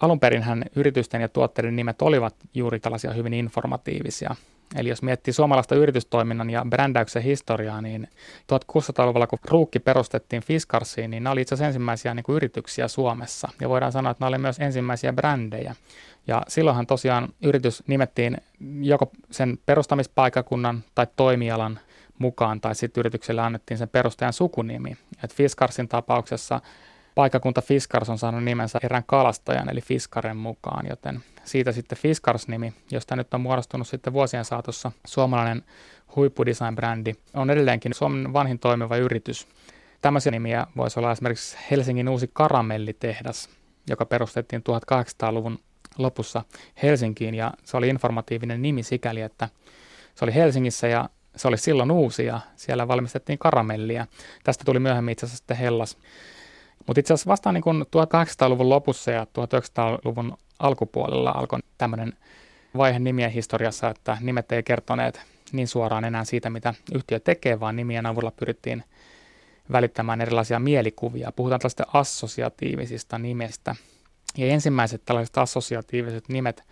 Alun 0.00 0.20
hän 0.40 0.64
yritysten 0.76 1.20
ja 1.20 1.28
tuotteiden 1.28 1.76
nimet 1.76 2.02
olivat 2.02 2.34
juuri 2.54 2.80
tällaisia 2.80 3.12
hyvin 3.12 3.34
informatiivisia. 3.34 4.34
Eli 4.76 4.88
jos 4.88 5.02
miettii 5.02 5.34
suomalaista 5.34 5.74
yritystoiminnan 5.74 6.50
ja 6.50 6.66
brändäyksen 6.70 7.22
historiaa, 7.22 7.80
niin 7.80 8.08
1600-luvulla, 8.52 9.26
kun 9.26 9.38
Ruukki 9.48 9.78
perustettiin 9.78 10.42
Fiskarsiin, 10.42 11.10
niin 11.10 11.22
nämä 11.22 11.32
oli 11.32 11.40
itse 11.40 11.54
asiassa 11.54 11.66
ensimmäisiä 11.66 12.14
niin 12.14 12.24
kuin 12.24 12.36
yrityksiä 12.36 12.88
Suomessa. 12.88 13.48
Ja 13.60 13.68
voidaan 13.68 13.92
sanoa, 13.92 14.10
että 14.10 14.22
nämä 14.22 14.28
oli 14.28 14.38
myös 14.38 14.58
ensimmäisiä 14.58 15.12
brändejä. 15.12 15.74
Ja 16.26 16.42
silloinhan 16.48 16.86
tosiaan 16.86 17.28
yritys 17.42 17.82
nimettiin 17.86 18.36
joko 18.80 19.12
sen 19.30 19.58
perustamispaikakunnan 19.66 20.84
tai 20.94 21.06
toimialan 21.16 21.80
mukaan, 22.18 22.60
tai 22.60 22.74
sitten 22.74 23.00
yritykselle 23.00 23.40
annettiin 23.40 23.78
sen 23.78 23.88
perustajan 23.88 24.32
sukunimi. 24.32 24.96
Et 25.24 25.34
Fiskarsin 25.34 25.88
tapauksessa 25.88 26.60
paikakunta 27.20 27.62
Fiskars 27.62 28.08
on 28.08 28.18
saanut 28.18 28.44
nimensä 28.44 28.78
erään 28.82 29.04
kalastajan, 29.06 29.70
eli 29.70 29.80
Fiskaren 29.80 30.36
mukaan, 30.36 30.86
joten 30.88 31.20
siitä 31.44 31.72
sitten 31.72 31.98
Fiskars-nimi, 31.98 32.72
josta 32.90 33.16
nyt 33.16 33.34
on 33.34 33.40
muodostunut 33.40 33.88
sitten 33.88 34.12
vuosien 34.12 34.44
saatossa 34.44 34.92
suomalainen 35.06 35.64
huippudesign-brändi, 36.16 37.14
on 37.34 37.50
edelleenkin 37.50 37.94
Suomen 37.94 38.32
vanhin 38.32 38.58
toimiva 38.58 38.96
yritys. 38.96 39.48
Tämmöisiä 40.02 40.32
nimiä 40.32 40.66
voisi 40.76 41.00
olla 41.00 41.12
esimerkiksi 41.12 41.56
Helsingin 41.70 42.08
uusi 42.08 42.30
karamellitehdas, 42.32 43.48
joka 43.88 44.06
perustettiin 44.06 44.62
1800-luvun 44.92 45.58
lopussa 45.98 46.44
Helsinkiin 46.82 47.34
ja 47.34 47.52
se 47.64 47.76
oli 47.76 47.88
informatiivinen 47.88 48.62
nimi 48.62 48.82
sikäli, 48.82 49.20
että 49.20 49.48
se 50.14 50.24
oli 50.24 50.34
Helsingissä 50.34 50.86
ja 50.86 51.08
se 51.36 51.48
oli 51.48 51.58
silloin 51.58 51.90
uusi 51.90 52.24
ja 52.24 52.40
siellä 52.56 52.88
valmistettiin 52.88 53.38
karamellia. 53.38 54.06
Tästä 54.44 54.64
tuli 54.64 54.78
myöhemmin 54.78 55.12
itse 55.12 55.26
asiassa 55.26 55.38
sitten 55.38 55.56
Hellas. 55.56 55.98
Mutta 56.86 57.00
itse 57.00 57.14
asiassa 57.14 57.30
vasta 57.30 57.52
niin 57.52 57.64
1800-luvun 57.64 58.68
lopussa 58.68 59.10
ja 59.10 59.24
1900-luvun 59.24 60.36
alkupuolella 60.58 61.30
alkoi 61.30 61.58
tämmöinen 61.78 62.12
vaihe 62.76 62.98
nimien 62.98 63.30
historiassa, 63.30 63.88
että 63.88 64.18
nimet 64.20 64.52
ei 64.52 64.62
kertoneet 64.62 65.20
niin 65.52 65.68
suoraan 65.68 66.04
enää 66.04 66.24
siitä, 66.24 66.50
mitä 66.50 66.74
yhtiö 66.94 67.20
tekee, 67.20 67.60
vaan 67.60 67.76
nimien 67.76 68.06
avulla 68.06 68.30
pyrittiin 68.30 68.84
välittämään 69.72 70.20
erilaisia 70.20 70.58
mielikuvia. 70.58 71.32
Puhutaan 71.36 71.60
tällaista 71.60 71.84
assosiatiivisista 71.92 73.18
nimistä. 73.18 73.76
Ja 74.36 74.46
ensimmäiset 74.46 75.02
tällaiset 75.04 75.38
assosiatiiviset 75.38 76.28
nimet 76.28 76.64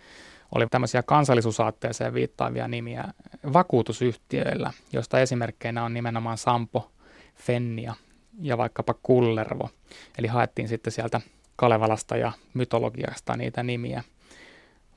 oli 0.55 0.67
tämmöisiä 0.67 1.03
kansallisuusaatteeseen 1.03 2.13
viittaavia 2.13 2.67
nimiä 2.67 3.05
vakuutusyhtiöillä, 3.53 4.73
joista 4.93 5.19
esimerkkeinä 5.19 5.83
on 5.83 5.93
nimenomaan 5.93 6.37
Sampo, 6.37 6.91
Fennia 7.35 7.93
ja 8.41 8.57
vaikkapa 8.57 8.93
Kullervo. 9.03 9.69
Eli 10.17 10.27
haettiin 10.27 10.67
sitten 10.67 10.93
sieltä 10.93 11.21
Kalevalasta 11.55 12.17
ja 12.17 12.31
mytologiasta 12.53 13.37
niitä 13.37 13.63
nimiä. 13.63 14.03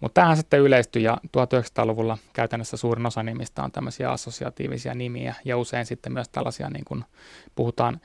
Mutta 0.00 0.20
tähän 0.20 0.36
sitten 0.36 0.60
yleistyi 0.60 1.02
ja 1.02 1.16
1900-luvulla 1.26 2.18
käytännössä 2.32 2.76
suurin 2.76 3.06
osa 3.06 3.22
nimistä 3.22 3.62
on 3.62 3.72
tämmöisiä 3.72 4.10
assosiatiivisia 4.10 4.94
nimiä 4.94 5.34
ja 5.44 5.56
usein 5.56 5.86
sitten 5.86 6.12
myös 6.12 6.28
tällaisia 6.28 6.70
niin 6.70 6.84
kuin 6.84 7.04
puhutaan 7.54 8.00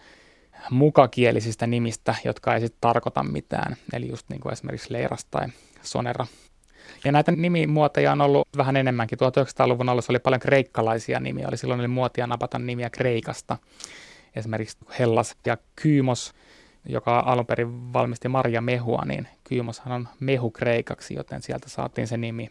mukakielisistä 0.69 1.67
nimistä, 1.67 2.15
jotka 2.25 2.53
ei 2.53 2.60
sitten 2.60 2.81
tarkoita 2.81 3.24
mitään. 3.24 3.75
Eli 3.93 4.10
just 4.10 4.29
niin 4.29 4.41
kuin 4.41 4.53
esimerkiksi 4.53 4.93
Leiras 4.93 5.25
tai 5.25 5.48
Sonera. 5.81 6.27
Ja 7.05 7.12
näitä 7.12 7.31
nimimuotoja 7.31 8.12
on 8.12 8.22
ollut 8.22 8.48
vähän 8.57 8.77
enemmänkin. 8.77 9.19
1900-luvun 9.19 9.89
alussa 9.89 10.13
oli 10.13 10.19
paljon 10.19 10.39
kreikkalaisia 10.39 11.19
nimiä. 11.19 11.48
Oli 11.48 11.57
silloin 11.57 11.79
oli 11.79 11.88
muotia 11.88 12.27
napata 12.27 12.60
nimiä 12.60 12.89
Kreikasta. 12.89 13.57
Esimerkiksi 14.38 14.77
Hellas 15.00 15.36
ja 15.46 15.58
Kyymos– 15.75 16.34
joka 16.89 17.20
alun 17.20 17.46
perin 17.46 17.94
valmisti 17.94 18.27
Marja 18.27 18.62
Mehua, 18.62 19.03
niin 19.06 19.27
Kyymoshan 19.44 19.91
on 19.91 20.08
mehu 20.20 20.51
kreikaksi, 20.51 21.13
joten 21.13 21.41
sieltä 21.41 21.70
saatiin 21.70 22.08
se 22.08 22.17
nimi. 22.17 22.50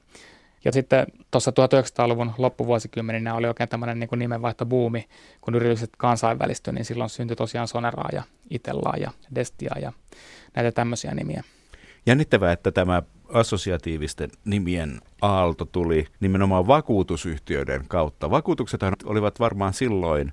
Ja 0.64 0.72
sitten 0.72 1.06
tuossa 1.30 1.50
1900-luvun 1.50 2.32
loppuvuosikymmeninä 2.38 3.34
oli 3.34 3.46
oikein 3.46 3.68
tämmöinen 3.68 4.00
niin 4.00 4.08
nimenvaihtobuumi, 4.16 5.08
kun 5.40 5.54
yritykset 5.54 5.90
kansainvälistyi, 5.98 6.72
niin 6.72 6.84
silloin 6.84 7.10
syntyi 7.10 7.36
tosiaan 7.36 7.68
Soneraa 7.68 8.08
ja 8.12 8.22
Itellaa 8.50 8.96
ja 8.96 9.10
Destia 9.34 9.74
ja 9.80 9.92
näitä 10.54 10.72
tämmöisiä 10.72 11.14
nimiä. 11.14 11.44
Jännittävää, 12.06 12.52
että 12.52 12.72
tämä 12.72 13.02
assosiatiivisten 13.28 14.30
nimien 14.44 15.00
aalto 15.22 15.64
tuli 15.64 16.06
nimenomaan 16.20 16.66
vakuutusyhtiöiden 16.66 17.84
kautta. 17.88 18.30
Vakuutuksethan 18.30 18.94
olivat 19.04 19.40
varmaan 19.40 19.72
silloin 19.72 20.32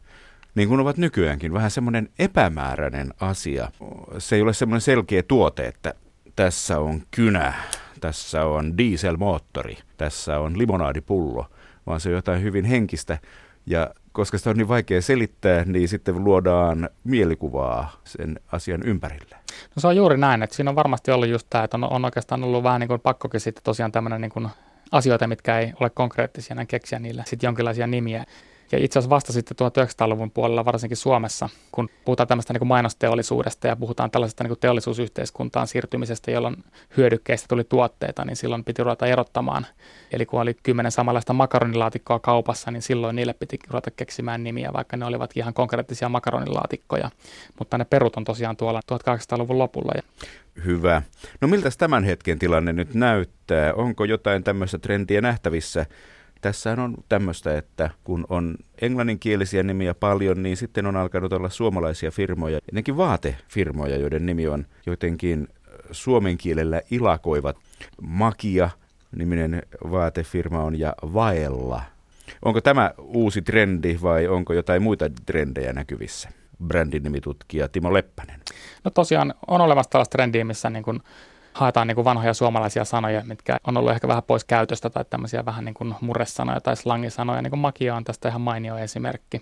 niin 0.56 0.70
kuin 0.70 0.80
ovat 0.80 0.98
nykyäänkin, 0.98 1.54
vähän 1.54 1.72
semmoinen 1.72 2.10
epämääräinen 2.20 3.14
asia. 3.20 3.72
Se 4.18 4.36
ei 4.36 4.42
ole 4.42 4.54
semmoinen 4.54 4.82
selkeä 4.82 5.24
tuote, 5.24 5.66
että 5.66 5.94
tässä 6.36 6.80
on 6.80 7.02
kynä, 7.12 7.54
tässä 8.00 8.46
on 8.46 8.78
dieselmoottori, 8.78 9.78
tässä 9.98 10.40
on 10.40 10.58
limonaadipullo, 10.58 11.46
vaan 11.86 12.00
se 12.00 12.10
on 12.10 12.16
jotain 12.16 12.44
hyvin 12.44 12.66
henkistä. 12.66 13.18
Ja 13.66 13.90
koska 14.12 14.38
sitä 14.38 14.50
on 14.50 14.58
niin 14.58 14.68
vaikea 14.68 15.02
selittää, 15.02 15.64
niin 15.66 15.88
sitten 15.88 16.24
luodaan 16.24 16.90
mielikuvaa 17.04 18.02
sen 18.04 18.40
asian 18.52 18.84
ympärille. 18.84 19.36
No 19.76 19.80
se 19.80 19.88
on 19.88 19.96
juuri 19.96 20.18
näin, 20.18 20.44
että 20.44 20.56
siinä 20.56 20.70
on 20.70 20.76
varmasti 20.76 21.12
ollut 21.12 21.30
just 21.30 21.48
tämä, 21.50 21.64
että 21.64 21.78
on, 21.78 21.84
on 21.84 22.06
oikeastaan 22.06 22.44
ollut 22.44 22.64
vähän 22.64 22.80
niin 22.80 22.88
kuin 22.88 23.00
pakkokin 23.00 23.40
sitten 23.40 23.64
tosiaan 23.64 23.92
tämmöinen 23.92 24.22
niin 24.22 24.32
kuin 24.32 24.50
asioita, 24.92 25.28
mitkä 25.28 25.60
ei 25.60 25.74
ole 25.80 25.90
konkreettisia, 25.90 26.56
näin 26.56 26.68
keksiä 26.68 27.00
niille 27.00 27.24
sitten 27.28 27.48
jonkinlaisia 27.48 27.88
nimiä. 27.88 28.26
Ja 28.72 28.80
itse 28.84 29.00
asiassa 29.00 29.16
vasta 29.16 29.34
sitten 29.34 29.68
1900-luvun 29.68 30.32
puolella, 30.32 30.66
varsinkin 30.66 30.98
Suomessa, 30.98 31.50
kun 31.72 31.90
puhutaan 32.06 32.28
tämmöistä 32.28 32.54
niin 32.54 32.68
mainosteollisuudesta 32.68 33.68
ja 33.68 33.76
puhutaan 33.76 34.12
tällaisesta 34.12 34.44
niin 34.44 34.60
teollisuusyhteiskuntaan 34.60 35.68
siirtymisestä, 35.68 36.32
jolloin 36.32 36.64
hyödykkeistä 36.98 37.46
tuli 37.50 37.64
tuotteita, 37.64 38.26
niin 38.26 38.36
silloin 38.36 38.64
piti 38.64 38.84
ruveta 38.84 39.06
erottamaan. 39.06 39.66
Eli 40.12 40.26
kun 40.26 40.42
oli 40.42 40.54
kymmenen 40.64 40.92
samanlaista 40.92 41.34
makaronilaatikkoa 41.34 42.20
kaupassa, 42.20 42.72
niin 42.72 42.82
silloin 42.82 43.16
niille 43.16 43.34
piti 43.34 43.60
ruveta 43.70 43.92
keksimään 43.92 44.44
nimiä, 44.44 44.74
vaikka 44.74 44.98
ne 44.98 45.06
olivat 45.06 45.32
ihan 45.36 45.54
konkreettisia 45.54 46.10
makaronilaatikkoja. 46.10 47.10
Mutta 47.60 47.78
ne 47.78 47.86
perut 47.86 48.18
on 48.18 48.24
tosiaan 48.24 48.58
tuolla 48.58 48.80
1800-luvun 48.92 49.58
lopulla. 49.58 49.94
Hyvä. 50.66 51.02
No 51.42 51.48
miltä 51.48 51.70
tämän 51.78 52.04
hetken 52.04 52.40
tilanne 52.40 52.74
nyt 52.74 52.94
näyttää? 52.94 53.74
Onko 53.74 54.06
jotain 54.06 54.44
tämmöistä 54.44 54.80
trendiä 54.80 55.22
nähtävissä? 55.22 55.86
Tässä 56.44 56.72
on 56.72 56.96
tämmöistä, 57.10 57.58
että 57.58 57.90
kun 58.04 58.26
on 58.30 58.56
englanninkielisiä 58.82 59.64
nimiä 59.64 59.94
paljon, 59.94 60.44
niin 60.44 60.58
sitten 60.58 60.86
on 60.86 60.96
alkanut 60.96 61.34
olla 61.34 61.50
suomalaisia 61.50 62.12
firmoja, 62.12 62.60
etenkin 62.70 62.98
vaatefirmoja, 62.98 63.98
joiden 63.98 64.26
nimi 64.26 64.48
on 64.48 64.66
jotenkin 64.86 65.48
suomen 65.92 66.38
kielellä 66.38 66.82
ilakoivat. 66.92 67.58
Makia 68.02 68.70
niminen 69.16 69.64
vaatefirma 69.92 70.64
on 70.64 70.80
ja 70.80 70.94
Vaella. 71.14 71.82
Onko 72.46 72.62
tämä 72.62 72.92
uusi 72.98 73.42
trendi 73.42 74.00
vai 74.02 74.28
onko 74.28 74.54
jotain 74.54 74.82
muita 74.82 75.10
trendejä 75.26 75.74
näkyvissä? 75.74 76.30
Brändinimitutkija 76.68 77.70
Timo 77.70 77.94
Leppänen. 77.94 78.40
No 78.84 78.92
tosiaan 78.92 79.34
on 79.48 79.62
olemassa 79.62 79.90
tällaista 79.90 80.12
trendiä, 80.12 80.46
missä 80.46 80.70
niin 80.70 80.84
kuin 80.84 81.00
haetaan 81.54 81.88
niin 81.88 81.96
kuin 81.96 82.06
vanhoja 82.06 82.34
suomalaisia 82.34 82.86
sanoja, 82.86 83.24
mitkä 83.26 83.58
on 83.68 83.78
ollut 83.78 83.92
ehkä 83.92 84.08
vähän 84.08 84.24
pois 84.24 84.46
käytöstä 84.46 84.90
tai 84.90 85.06
tämmöisiä 85.10 85.46
vähän 85.46 85.66
niin 85.66 85.74
kuin 85.74 85.96
murresanoja 86.02 86.62
tai 86.62 86.78
slangisanoja, 86.78 87.42
niin 87.42 87.52
kuin 87.52 87.60
makia 87.60 87.96
on 87.96 88.04
tästä 88.04 88.30
ihan 88.30 88.42
mainio 88.42 88.78
esimerkki. 88.78 89.42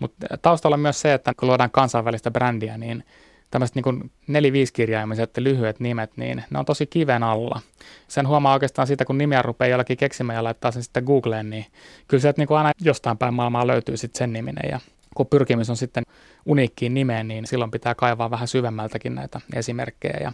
Mutta 0.00 0.26
taustalla 0.42 0.74
on 0.74 0.80
myös 0.80 1.00
se, 1.00 1.14
että 1.14 1.32
kun 1.40 1.48
luodaan 1.48 1.70
kansainvälistä 1.70 2.30
brändiä, 2.30 2.78
niin 2.78 3.04
tämmöiset 3.50 3.76
niin 3.76 4.10
neli-viisikirjaimiset 4.26 5.36
lyhyet 5.36 5.80
nimet, 5.80 6.16
niin 6.16 6.44
ne 6.50 6.58
on 6.58 6.64
tosi 6.64 6.86
kiven 6.86 7.22
alla. 7.22 7.60
Sen 8.08 8.28
huomaa 8.28 8.52
oikeastaan 8.52 8.86
siitä, 8.86 9.04
kun 9.04 9.18
nimiä 9.18 9.42
rupeaa 9.42 9.68
jollakin 9.68 9.96
keksimään 9.96 10.36
ja 10.36 10.44
laittaa 10.44 10.70
sen 10.70 10.82
sitten 10.82 11.04
Googleen, 11.04 11.50
niin 11.50 11.66
kyllä 12.08 12.20
sieltä 12.20 12.40
niin 12.40 12.48
kuin 12.48 12.58
aina 12.58 12.72
jostain 12.80 13.18
päin 13.18 13.34
maailmaa 13.34 13.66
löytyy 13.66 13.96
sitten 13.96 14.18
sen 14.18 14.32
niminen. 14.32 14.70
Ja 14.70 14.80
kun 15.14 15.26
pyrkimys 15.26 15.70
on 15.70 15.76
sitten 15.76 16.04
uniikkiin 16.46 16.94
nimeen, 16.94 17.28
niin 17.28 17.46
silloin 17.46 17.70
pitää 17.70 17.94
kaivaa 17.94 18.30
vähän 18.30 18.48
syvemmältäkin 18.48 19.14
näitä 19.14 19.40
esimerkkejä. 19.54 20.18
Ja 20.20 20.32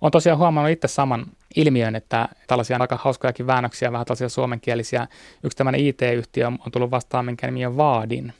on 0.00 0.10
tosiaan 0.10 0.38
huomannut 0.38 0.72
itse 0.72 0.88
saman 0.88 1.26
ilmiön, 1.56 1.96
että 1.96 2.28
tällaisia 2.46 2.78
aika 2.80 2.98
hauskojakin 3.02 3.46
väännöksiä, 3.46 3.92
vähän 3.92 4.06
tällaisia 4.06 4.28
suomenkielisiä. 4.28 5.08
Yksi 5.44 5.58
tämmöinen 5.58 5.80
IT-yhtiö 5.80 6.46
on 6.46 6.72
tullut 6.72 6.90
vastaan, 6.90 7.24
minkä 7.24 7.46
nimi 7.46 7.66
on 7.66 7.76
Vaadin. 7.76 8.32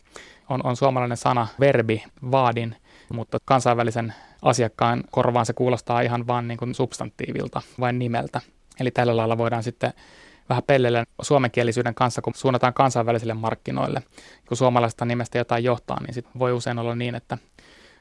On, 0.49 0.61
on 0.65 0.77
suomalainen 0.77 1.17
sana, 1.17 1.47
verbi, 1.61 2.05
vaadin, 2.31 2.77
mutta 3.13 3.39
kansainvälisen 3.45 4.15
asiakkaan 4.43 5.05
korvaan 5.11 5.47
se 5.47 5.53
kuulostaa 5.53 6.01
ihan 6.01 6.27
vaan 6.27 6.49
niin 6.49 6.59
kuin 6.59 6.75
substantiivilta, 6.75 7.63
vain 7.81 7.99
nimeltä. 7.99 8.41
Eli 8.81 8.91
tällä 8.91 9.17
lailla 9.17 9.39
voidaan 9.39 9.63
sitten 9.63 9.93
vähän 10.49 10.63
pellellä 10.67 11.05
suomenkielisyyden 11.23 11.95
kanssa, 11.95 12.23
kun 12.23 12.35
suunnataan 12.37 12.75
kansainvälisille 12.75 13.35
markkinoille. 13.35 14.03
Kun 14.49 14.57
suomalaisesta 14.57 15.05
nimestä 15.05 15.39
jotain 15.39 15.65
johtaa, 15.65 16.01
niin 16.01 16.15
sit 16.15 16.27
voi 16.39 16.53
usein 16.53 16.79
olla 16.79 16.95
niin, 16.95 17.15
että 17.15 17.39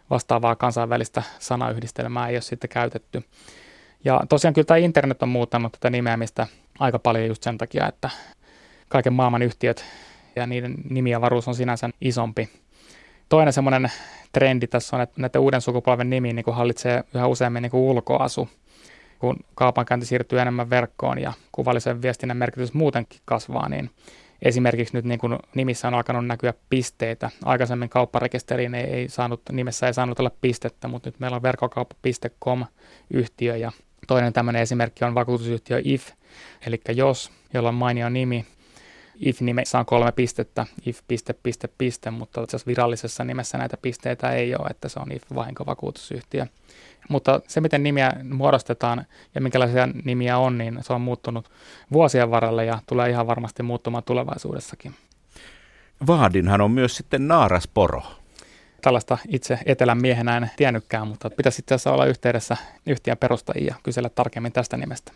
vastaavaa 0.10 0.56
kansainvälistä 0.56 1.24
sanayhdistelmää 1.39 2.28
ei 2.28 2.36
ole 2.36 2.41
sitten 2.41 2.69
käytetty. 2.69 3.24
Ja 4.06 4.21
tosiaan 4.30 4.54
kyllä 4.54 4.65
tämä 4.65 4.78
internet 4.78 5.24
on 5.24 5.30
muuttanut 5.30 5.71
tätä 5.71 5.89
nimeämistä 5.89 6.48
aika 6.80 7.00
paljon 7.00 7.28
just 7.28 7.43
sen 7.43 7.58
takia, 7.58 7.88
että 7.88 8.10
kaiken 8.88 9.13
maailman 9.13 9.41
yhtiöt 9.41 9.86
ja 10.36 10.48
niiden 10.48 10.76
nimiavaruus 10.89 11.48
on 11.48 11.56
sinänsä 11.56 11.89
isompi. 12.02 12.50
Toinen 13.30 13.54
semmoinen 13.54 13.91
trendi 14.32 14.67
tässä 14.67 14.95
on, 14.95 15.02
että 15.02 15.21
näiden 15.21 15.41
uuden 15.41 15.62
sukupolven 15.62 16.10
nimiin 16.10 16.36
niin 16.36 16.45
hallitsee 16.52 17.04
yhä 17.13 17.28
useammin 17.28 17.62
niin 17.62 17.76
ulkoasu 17.76 18.50
kun 19.19 19.38
kaupankäynti 19.56 20.06
siirtyy 20.06 20.39
enemmän 20.39 20.69
verkkoon 20.69 21.21
ja 21.21 21.34
kuvallisen 21.51 22.01
viestinnän 22.01 22.38
merkitys 22.38 22.73
muutenkin 22.73 23.19
kasvaa, 23.25 23.69
niin 23.69 23.89
esimerkiksi 24.41 24.97
nyt 24.97 25.06
niin 25.06 25.19
kuin 25.19 25.38
nimissä 25.56 25.88
on 25.88 25.93
alkanut 25.93 26.27
näkyä 26.27 26.53
pisteitä. 26.69 27.30
Aikaisemmin 27.45 27.89
kaupparekisteriin 27.89 28.75
ei, 28.75 28.84
ei 28.84 29.10
saanut, 29.10 29.41
nimessä 29.51 29.88
ei 29.88 29.93
saanut 29.93 30.19
olla 30.19 30.32
pistettä, 30.41 30.88
mutta 30.88 31.10
nyt 31.10 31.19
meillä 31.19 31.36
on 31.36 31.43
verkkokauppa.com-yhtiö 31.43 33.58
ja 33.58 33.71
toinen 34.08 34.34
tämmöinen 34.34 34.62
esimerkki 34.62 35.06
on 35.06 35.15
vakuutusyhtiö 35.15 35.82
IF, 35.84 36.10
eli 36.65 36.82
jos, 36.95 37.32
jolla 37.53 37.69
on 37.69 37.75
mainio 37.75 38.10
nimi, 38.10 38.45
if-nimessä 39.19 39.80
on 39.80 39.86
kolme 39.86 40.12
pistettä, 40.12 40.65
if, 40.86 40.99
piste, 41.08 41.34
piste, 41.34 41.69
piste, 41.77 42.12
mutta 42.12 42.41
itse 42.41 42.58
virallisessa 42.67 43.23
nimessä 43.23 43.58
näitä 43.58 43.77
pisteitä 43.77 44.32
ei 44.32 44.56
ole, 44.56 44.67
että 44.69 44.89
se 44.89 44.99
on 44.99 45.12
if-vahinkovakuutusyhtiö. 45.12 46.45
Mutta 47.10 47.41
se, 47.47 47.62
miten 47.62 47.84
nimiä 47.84 48.12
muodostetaan 48.23 49.06
ja 49.36 49.41
minkälaisia 49.41 49.88
nimiä 50.03 50.38
on, 50.38 50.58
niin 50.58 50.80
se 50.82 50.93
on 50.93 51.01
muuttunut 51.01 51.51
vuosien 51.91 52.32
varrella 52.32 52.63
ja 52.63 52.80
tulee 52.88 53.10
ihan 53.10 53.27
varmasti 53.27 53.63
muuttumaan 53.63 54.03
tulevaisuudessakin. 54.03 54.95
Vaadinhan 56.08 56.62
on 56.62 56.71
myös 56.71 56.95
sitten 56.95 57.27
naarasporo. 57.27 58.03
Tällaista 58.82 59.17
itse 59.27 59.60
etelän 59.65 60.01
miehenä 60.01 60.38
en 60.38 60.51
tiennytkään, 60.58 61.08
mutta 61.08 61.30
pitäisi 61.30 61.62
itse 61.62 61.75
asiassa 61.75 61.91
olla 61.91 62.06
yhteydessä 62.06 62.58
yhtiön 62.86 63.17
perustajia 63.17 63.67
ja 63.67 63.75
kysellä 63.84 64.10
tarkemmin 64.10 64.51
tästä 64.51 64.77
nimestä. 64.77 65.12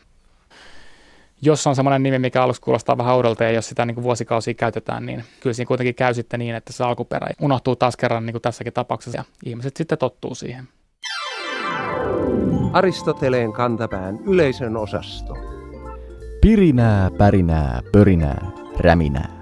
Jos 1.44 1.68
on 1.68 1.76
semmoinen 1.76 2.04
nimi, 2.04 2.20
mikä 2.20 2.44
aluksi 2.44 2.62
kuulostaa 2.62 2.98
vähän 2.98 3.16
oudolta 3.16 3.44
ja 3.44 3.52
jos 3.52 3.70
sitä 3.70 3.86
niin 3.86 3.96
kuin 3.96 4.04
vuosikausia 4.04 4.54
käytetään, 4.54 5.06
niin 5.06 5.24
kyllä 5.40 5.54
siinä 5.54 5.68
kuitenkin 5.68 5.96
käy 5.96 6.14
sitten 6.14 6.40
niin, 6.40 6.56
että 6.56 6.74
se 6.74 6.84
alkuperä 6.84 7.28
unohtuu 7.42 7.76
taas 7.76 7.98
kerran 7.98 8.26
niin 8.26 8.34
kuin 8.34 8.42
tässäkin 8.42 8.74
tapauksessa 8.74 9.18
ja 9.18 9.24
ihmiset 9.46 9.78
sitten 9.78 9.98
tottuu 9.98 10.36
siihen. 10.36 10.68
Aristoteleen 12.74 13.54
kantapään 13.54 14.20
yleisön 14.20 14.78
osasto. 14.78 15.34
Pirinää, 16.42 17.12
pärinää, 17.18 17.82
pörinää, 17.92 18.52
räminää. 18.80 19.42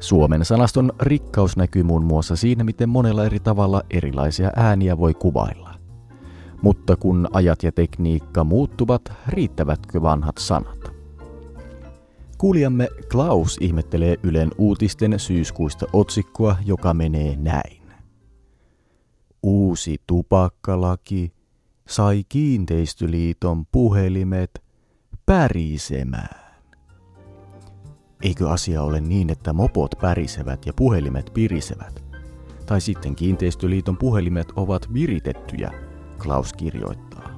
Suomen 0.00 0.44
sanaston 0.44 0.92
rikkaus 1.00 1.56
näkyy 1.56 1.82
muun 1.82 2.04
muassa 2.04 2.36
siinä, 2.36 2.64
miten 2.64 2.88
monella 2.88 3.24
eri 3.24 3.40
tavalla 3.40 3.82
erilaisia 3.90 4.50
ääniä 4.56 4.98
voi 4.98 5.14
kuvailla. 5.14 5.74
Mutta 6.62 6.96
kun 6.96 7.28
ajat 7.32 7.62
ja 7.62 7.72
tekniikka 7.72 8.44
muuttuvat, 8.44 9.12
riittävätkö 9.28 10.02
vanhat 10.02 10.38
sanat? 10.38 10.91
Kuulijamme 12.42 12.88
Klaus 13.12 13.56
ihmettelee 13.60 14.16
Ylen 14.22 14.50
uutisten 14.58 15.18
syyskuista 15.18 15.86
otsikkoa, 15.92 16.56
joka 16.64 16.94
menee 16.94 17.36
näin. 17.36 17.82
Uusi 19.42 19.96
tupakkalaki 20.06 21.32
sai 21.88 22.24
kiinteistöliiton 22.28 23.66
puhelimet 23.66 24.50
pärisemään. 25.26 26.62
Eikö 28.22 28.50
asia 28.50 28.82
ole 28.82 29.00
niin, 29.00 29.30
että 29.30 29.52
mopot 29.52 29.94
pärisevät 30.00 30.66
ja 30.66 30.72
puhelimet 30.72 31.30
pirisevät? 31.34 32.04
Tai 32.66 32.80
sitten 32.80 33.14
kiinteistöliiton 33.14 33.96
puhelimet 33.96 34.52
ovat 34.56 34.94
viritettyjä, 34.94 35.72
Klaus 36.22 36.52
kirjoittaa. 36.52 37.30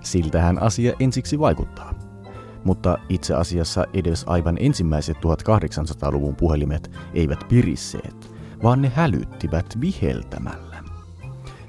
Siltähän 0.00 0.62
asia 0.62 0.92
ensiksi 1.00 1.38
vaikuttaa. 1.38 1.93
Mutta 2.64 2.98
itse 3.08 3.34
asiassa 3.34 3.84
edes 3.94 4.24
aivan 4.26 4.56
ensimmäiset 4.60 5.16
1800-luvun 5.16 6.36
puhelimet 6.36 6.90
eivät 7.14 7.44
pirisseet, 7.48 8.32
vaan 8.62 8.82
ne 8.82 8.92
hälyttivät 8.94 9.80
viheltämällä. 9.80 10.84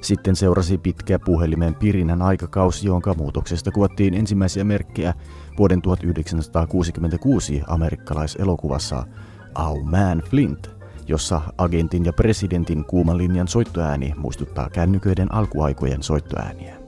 Sitten 0.01 0.35
seurasi 0.35 0.77
pitkä 0.77 1.19
puhelimen 1.19 1.75
pirinän 1.75 2.21
aikakausi, 2.21 2.87
jonka 2.87 3.13
muutoksesta 3.13 3.71
kuvattiin 3.71 4.13
ensimmäisiä 4.13 4.63
merkkejä 4.63 5.13
vuoden 5.57 5.81
1966 5.81 7.61
amerikkalaiselokuvassa 7.67 9.07
Au 9.55 9.83
Man 9.83 10.23
Flint, 10.29 10.69
jossa 11.07 11.41
agentin 11.57 12.05
ja 12.05 12.13
presidentin 12.13 12.85
kuuman 12.85 13.17
linjan 13.17 13.47
soittoääni 13.47 14.13
muistuttaa 14.17 14.69
kännyköiden 14.69 15.33
alkuaikojen 15.33 16.03
soittoääniä. 16.03 16.84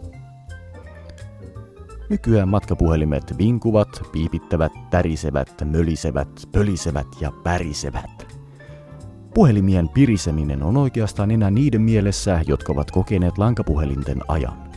Nykyään 2.10 2.48
matkapuhelimet 2.50 3.38
vinkuvat, 3.38 4.02
piipittävät, 4.12 4.72
tärisevät, 4.90 5.64
mölisevät, 5.66 6.30
pölisevät 6.52 7.08
ja 7.22 7.32
pärisevät. 7.44 8.38
Puhelimien 9.34 9.90
piriseminen 9.90 10.64
on 10.64 10.78
oikeastaan 10.78 11.32
enää 11.32 11.52
niiden 11.52 11.82
mielessä, 11.82 12.42
jotka 12.48 12.74
ovat 12.74 12.92
kokeneet 12.92 13.38
lankapuhelinten 13.38 14.22
ajan. 14.28 14.68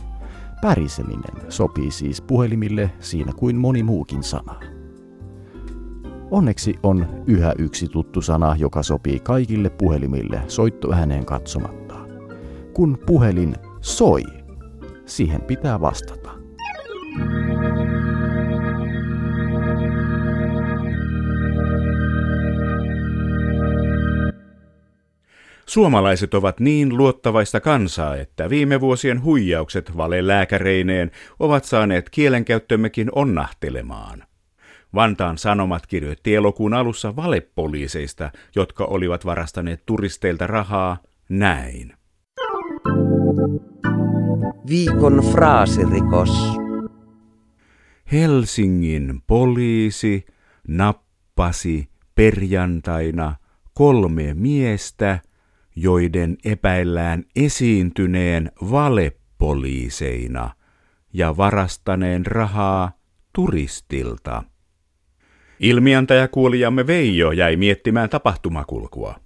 Päriseminen 0.61 1.51
sopii 1.51 1.91
siis 1.91 2.21
puhelimille 2.21 2.91
siinä 2.99 3.33
kuin 3.33 3.55
moni 3.55 3.83
muukin 3.83 4.23
sana. 4.23 4.55
Onneksi 6.31 6.75
on 6.83 7.07
yhä 7.27 7.53
yksi 7.57 7.87
tuttu 7.87 8.21
sana, 8.21 8.55
joka 8.59 8.83
sopii 8.83 9.19
kaikille 9.19 9.69
puhelimille 9.69 10.41
soittoääneen 10.47 11.25
katsomatta. 11.25 11.95
Kun 12.73 12.97
puhelin 13.05 13.55
soi, 13.81 14.23
siihen 15.05 15.41
pitää 15.41 15.81
vastata. 15.81 16.20
Suomalaiset 25.71 26.33
ovat 26.33 26.59
niin 26.59 26.97
luottavaista 26.97 27.59
kansaa, 27.59 28.15
että 28.15 28.49
viime 28.49 28.81
vuosien 28.81 29.23
huijaukset 29.23 29.97
valelääkäreineen 29.97 31.11
ovat 31.39 31.63
saaneet 31.63 32.09
kielenkäyttömmekin 32.09 33.09
onnahtelemaan. 33.15 34.23
Vantaan 34.95 35.37
Sanomat 35.37 35.87
kirjoitti 35.87 36.35
elokuun 36.35 36.73
alussa 36.73 37.15
valepoliiseista, 37.15 38.31
jotka 38.55 38.85
olivat 38.85 39.25
varastaneet 39.25 39.85
turisteilta 39.85 40.47
rahaa 40.47 40.97
näin. 41.29 41.93
Viikon 44.69 45.23
fraasirikos. 45.31 46.57
Helsingin 48.11 49.21
poliisi 49.27 50.25
nappasi 50.67 51.89
perjantaina 52.15 53.35
kolme 53.73 54.33
miestä, 54.33 55.19
joiden 55.75 56.37
epäillään 56.45 57.23
esiintyneen 57.35 58.51
valepoliiseina 58.71 60.49
ja 61.13 61.37
varastaneen 61.37 62.25
rahaa 62.25 62.91
turistilta. 63.35 64.43
Ilmiantajakuulijamme 65.59 66.87
Veijo 66.87 67.31
jäi 67.31 67.55
miettimään 67.55 68.09
tapahtumakulkua. 68.09 69.19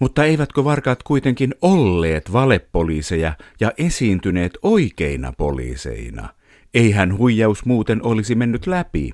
Mutta 0.00 0.24
eivätkö 0.24 0.64
varkaat 0.64 1.02
kuitenkin 1.02 1.54
olleet 1.62 2.32
valepoliiseja 2.32 3.32
ja 3.60 3.72
esiintyneet 3.78 4.58
oikeina 4.62 5.32
poliiseina? 5.32 6.28
Eihän 6.74 7.18
huijaus 7.18 7.64
muuten 7.64 8.06
olisi 8.06 8.34
mennyt 8.34 8.66
läpi. 8.66 9.12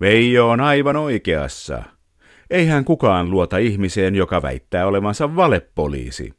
Veijo 0.00 0.50
on 0.50 0.60
aivan 0.60 0.96
oikeassa. 0.96 1.82
Eihän 2.54 2.84
kukaan 2.84 3.30
luota 3.30 3.58
ihmiseen, 3.58 4.14
joka 4.14 4.42
väittää 4.42 4.86
olevansa 4.86 5.36
valepoliisi. 5.36 6.32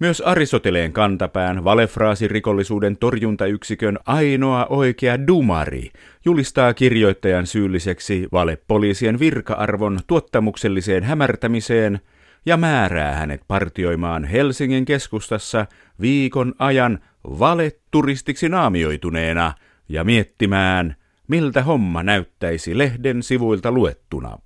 Myös 0.00 0.20
Aristoteleen 0.20 0.92
kantapään 0.92 1.64
valefraasirikollisuuden 1.64 2.96
torjuntayksikön 2.96 3.98
ainoa 4.06 4.66
oikea 4.66 5.26
dumari 5.26 5.90
julistaa 6.24 6.74
kirjoittajan 6.74 7.46
syylliseksi 7.46 8.28
valepoliisien 8.32 9.18
virka-arvon 9.18 9.98
tuottamukselliseen 10.06 11.02
hämärtämiseen 11.02 12.00
ja 12.46 12.56
määrää 12.56 13.14
hänet 13.14 13.40
partioimaan 13.48 14.24
Helsingin 14.24 14.84
keskustassa 14.84 15.66
viikon 16.00 16.54
ajan 16.58 16.98
valeturistiksi 17.24 18.48
naamioituneena 18.48 19.52
ja 19.88 20.04
miettimään, 20.04 20.96
miltä 21.28 21.62
homma 21.62 22.02
näyttäisi 22.02 22.78
lehden 22.78 23.22
sivuilta 23.22 23.72
luettuna. 23.72 24.38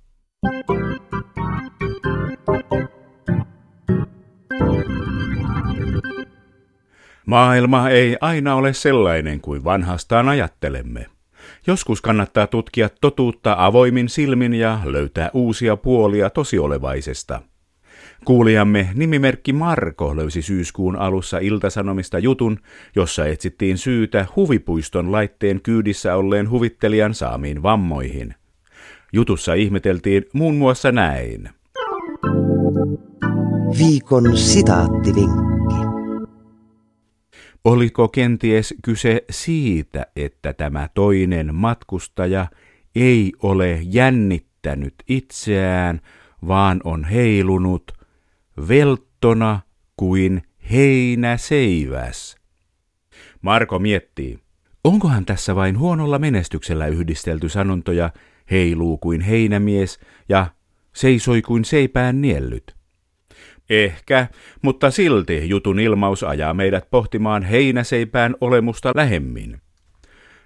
Maailma 7.27 7.89
ei 7.89 8.17
aina 8.21 8.55
ole 8.55 8.73
sellainen 8.73 9.41
kuin 9.41 9.63
vanhastaan 9.63 10.29
ajattelemme. 10.29 11.05
Joskus 11.67 12.01
kannattaa 12.01 12.47
tutkia 12.47 12.89
totuutta 13.01 13.55
avoimin 13.57 14.09
silmin 14.09 14.53
ja 14.53 14.79
löytää 14.85 15.29
uusia 15.33 15.77
puolia 15.77 16.29
tosiolevaisesta. 16.29 17.41
Kuulijamme 18.25 18.89
nimimerkki 18.93 19.53
Marko 19.53 20.15
löysi 20.15 20.41
syyskuun 20.41 20.95
alussa 20.95 21.37
Iltasanomista 21.37 22.19
jutun, 22.19 22.59
jossa 22.95 23.25
etsittiin 23.25 23.77
syytä 23.77 24.25
huvipuiston 24.35 25.11
laitteen 25.11 25.61
kyydissä 25.61 26.15
olleen 26.15 26.49
huvittelijan 26.49 27.13
saamiin 27.13 27.63
vammoihin. 27.63 28.35
Jutussa 29.13 29.53
ihmeteltiin 29.53 30.25
muun 30.33 30.55
muassa 30.55 30.91
näin. 30.91 31.49
Viikon 33.79 34.37
sitaattivinkki. 34.37 35.86
Oliko 37.67 38.07
kenties 38.07 38.73
kyse 38.83 39.23
siitä, 39.29 40.05
että 40.15 40.53
tämä 40.53 40.89
toinen 40.93 41.55
matkustaja 41.55 42.47
ei 42.95 43.33
ole 43.43 43.79
jännittänyt 43.83 44.93
itseään, 45.07 46.01
vaan 46.47 46.81
on 46.83 47.03
heilunut 47.03 47.91
velttona 48.67 49.59
kuin 49.97 50.41
heinäseiväs? 50.71 52.35
Marko 53.41 53.79
miettii, 53.79 54.39
onkohan 54.83 55.25
tässä 55.25 55.55
vain 55.55 55.79
huonolla 55.79 56.19
menestyksellä 56.19 56.87
yhdistelty 56.87 57.49
sanontoja 57.49 58.09
heiluu 58.51 58.97
kuin 58.97 59.21
heinämies 59.21 59.99
ja 60.29 60.47
seisoi 60.93 61.41
kuin 61.41 61.65
seipään 61.65 62.21
niellyt? 62.21 62.76
Ehkä, 63.69 64.27
mutta 64.61 64.91
silti 64.91 65.49
jutun 65.49 65.79
ilmaus 65.79 66.23
ajaa 66.23 66.53
meidät 66.53 66.87
pohtimaan 66.91 67.43
heinäseipään 67.43 68.35
olemusta 68.41 68.91
lähemmin. 68.95 69.61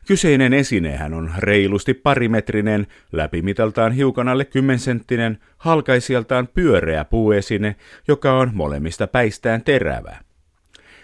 Kyseinen 0.07 0.53
esinehän 0.53 1.13
on 1.13 1.31
reilusti 1.37 1.93
parimetrinen, 1.93 2.87
läpimitaltaan 3.11 3.91
hiukan 3.91 4.27
alle 4.27 4.45
kymmensenttinen, 4.45 5.37
halkaisijaltaan 5.57 6.47
pyöreä 6.47 7.05
puuesine, 7.05 7.75
joka 8.07 8.33
on 8.33 8.51
molemmista 8.53 9.07
päistään 9.07 9.63
terävä. 9.63 10.17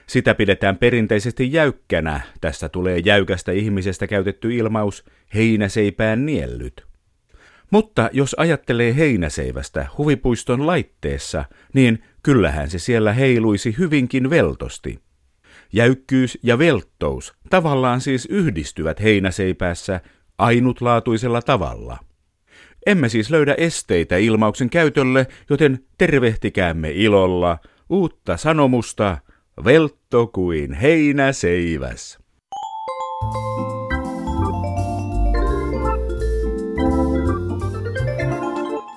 Sitä 0.07 0.35
pidetään 0.35 0.77
perinteisesti 0.77 1.53
jäykkänä, 1.53 2.21
tästä 2.41 2.69
tulee 2.69 2.97
jäykästä 2.97 3.51
ihmisestä 3.51 4.07
käytetty 4.07 4.55
ilmaus 4.55 5.05
heinäseipään 5.35 6.25
niellyt. 6.25 6.87
Mutta 7.71 8.09
jos 8.13 8.35
ajattelee 8.39 8.95
heinäseivästä 8.95 9.87
huvipuiston 9.97 10.67
laitteessa, 10.67 11.45
niin 11.73 12.03
kyllähän 12.27 12.69
se 12.69 12.79
siellä 12.79 13.13
heiluisi 13.13 13.75
hyvinkin 13.77 14.29
veltosti. 14.29 14.99
Jäykkyys 15.73 16.37
ja 16.43 16.59
velttous 16.59 17.33
tavallaan 17.49 18.01
siis 18.01 18.25
yhdistyvät 18.25 19.01
heinäseipäässä 19.01 20.01
ainutlaatuisella 20.37 21.41
tavalla. 21.41 21.97
Emme 22.85 23.09
siis 23.09 23.29
löydä 23.29 23.55
esteitä 23.57 24.17
ilmauksen 24.17 24.69
käytölle, 24.69 25.27
joten 25.49 25.79
tervehtikäämme 25.97 26.91
ilolla 26.91 27.57
uutta 27.89 28.37
sanomusta, 28.37 29.17
veltto 29.65 30.27
kuin 30.27 30.73
heinäseiväs. 30.73 32.19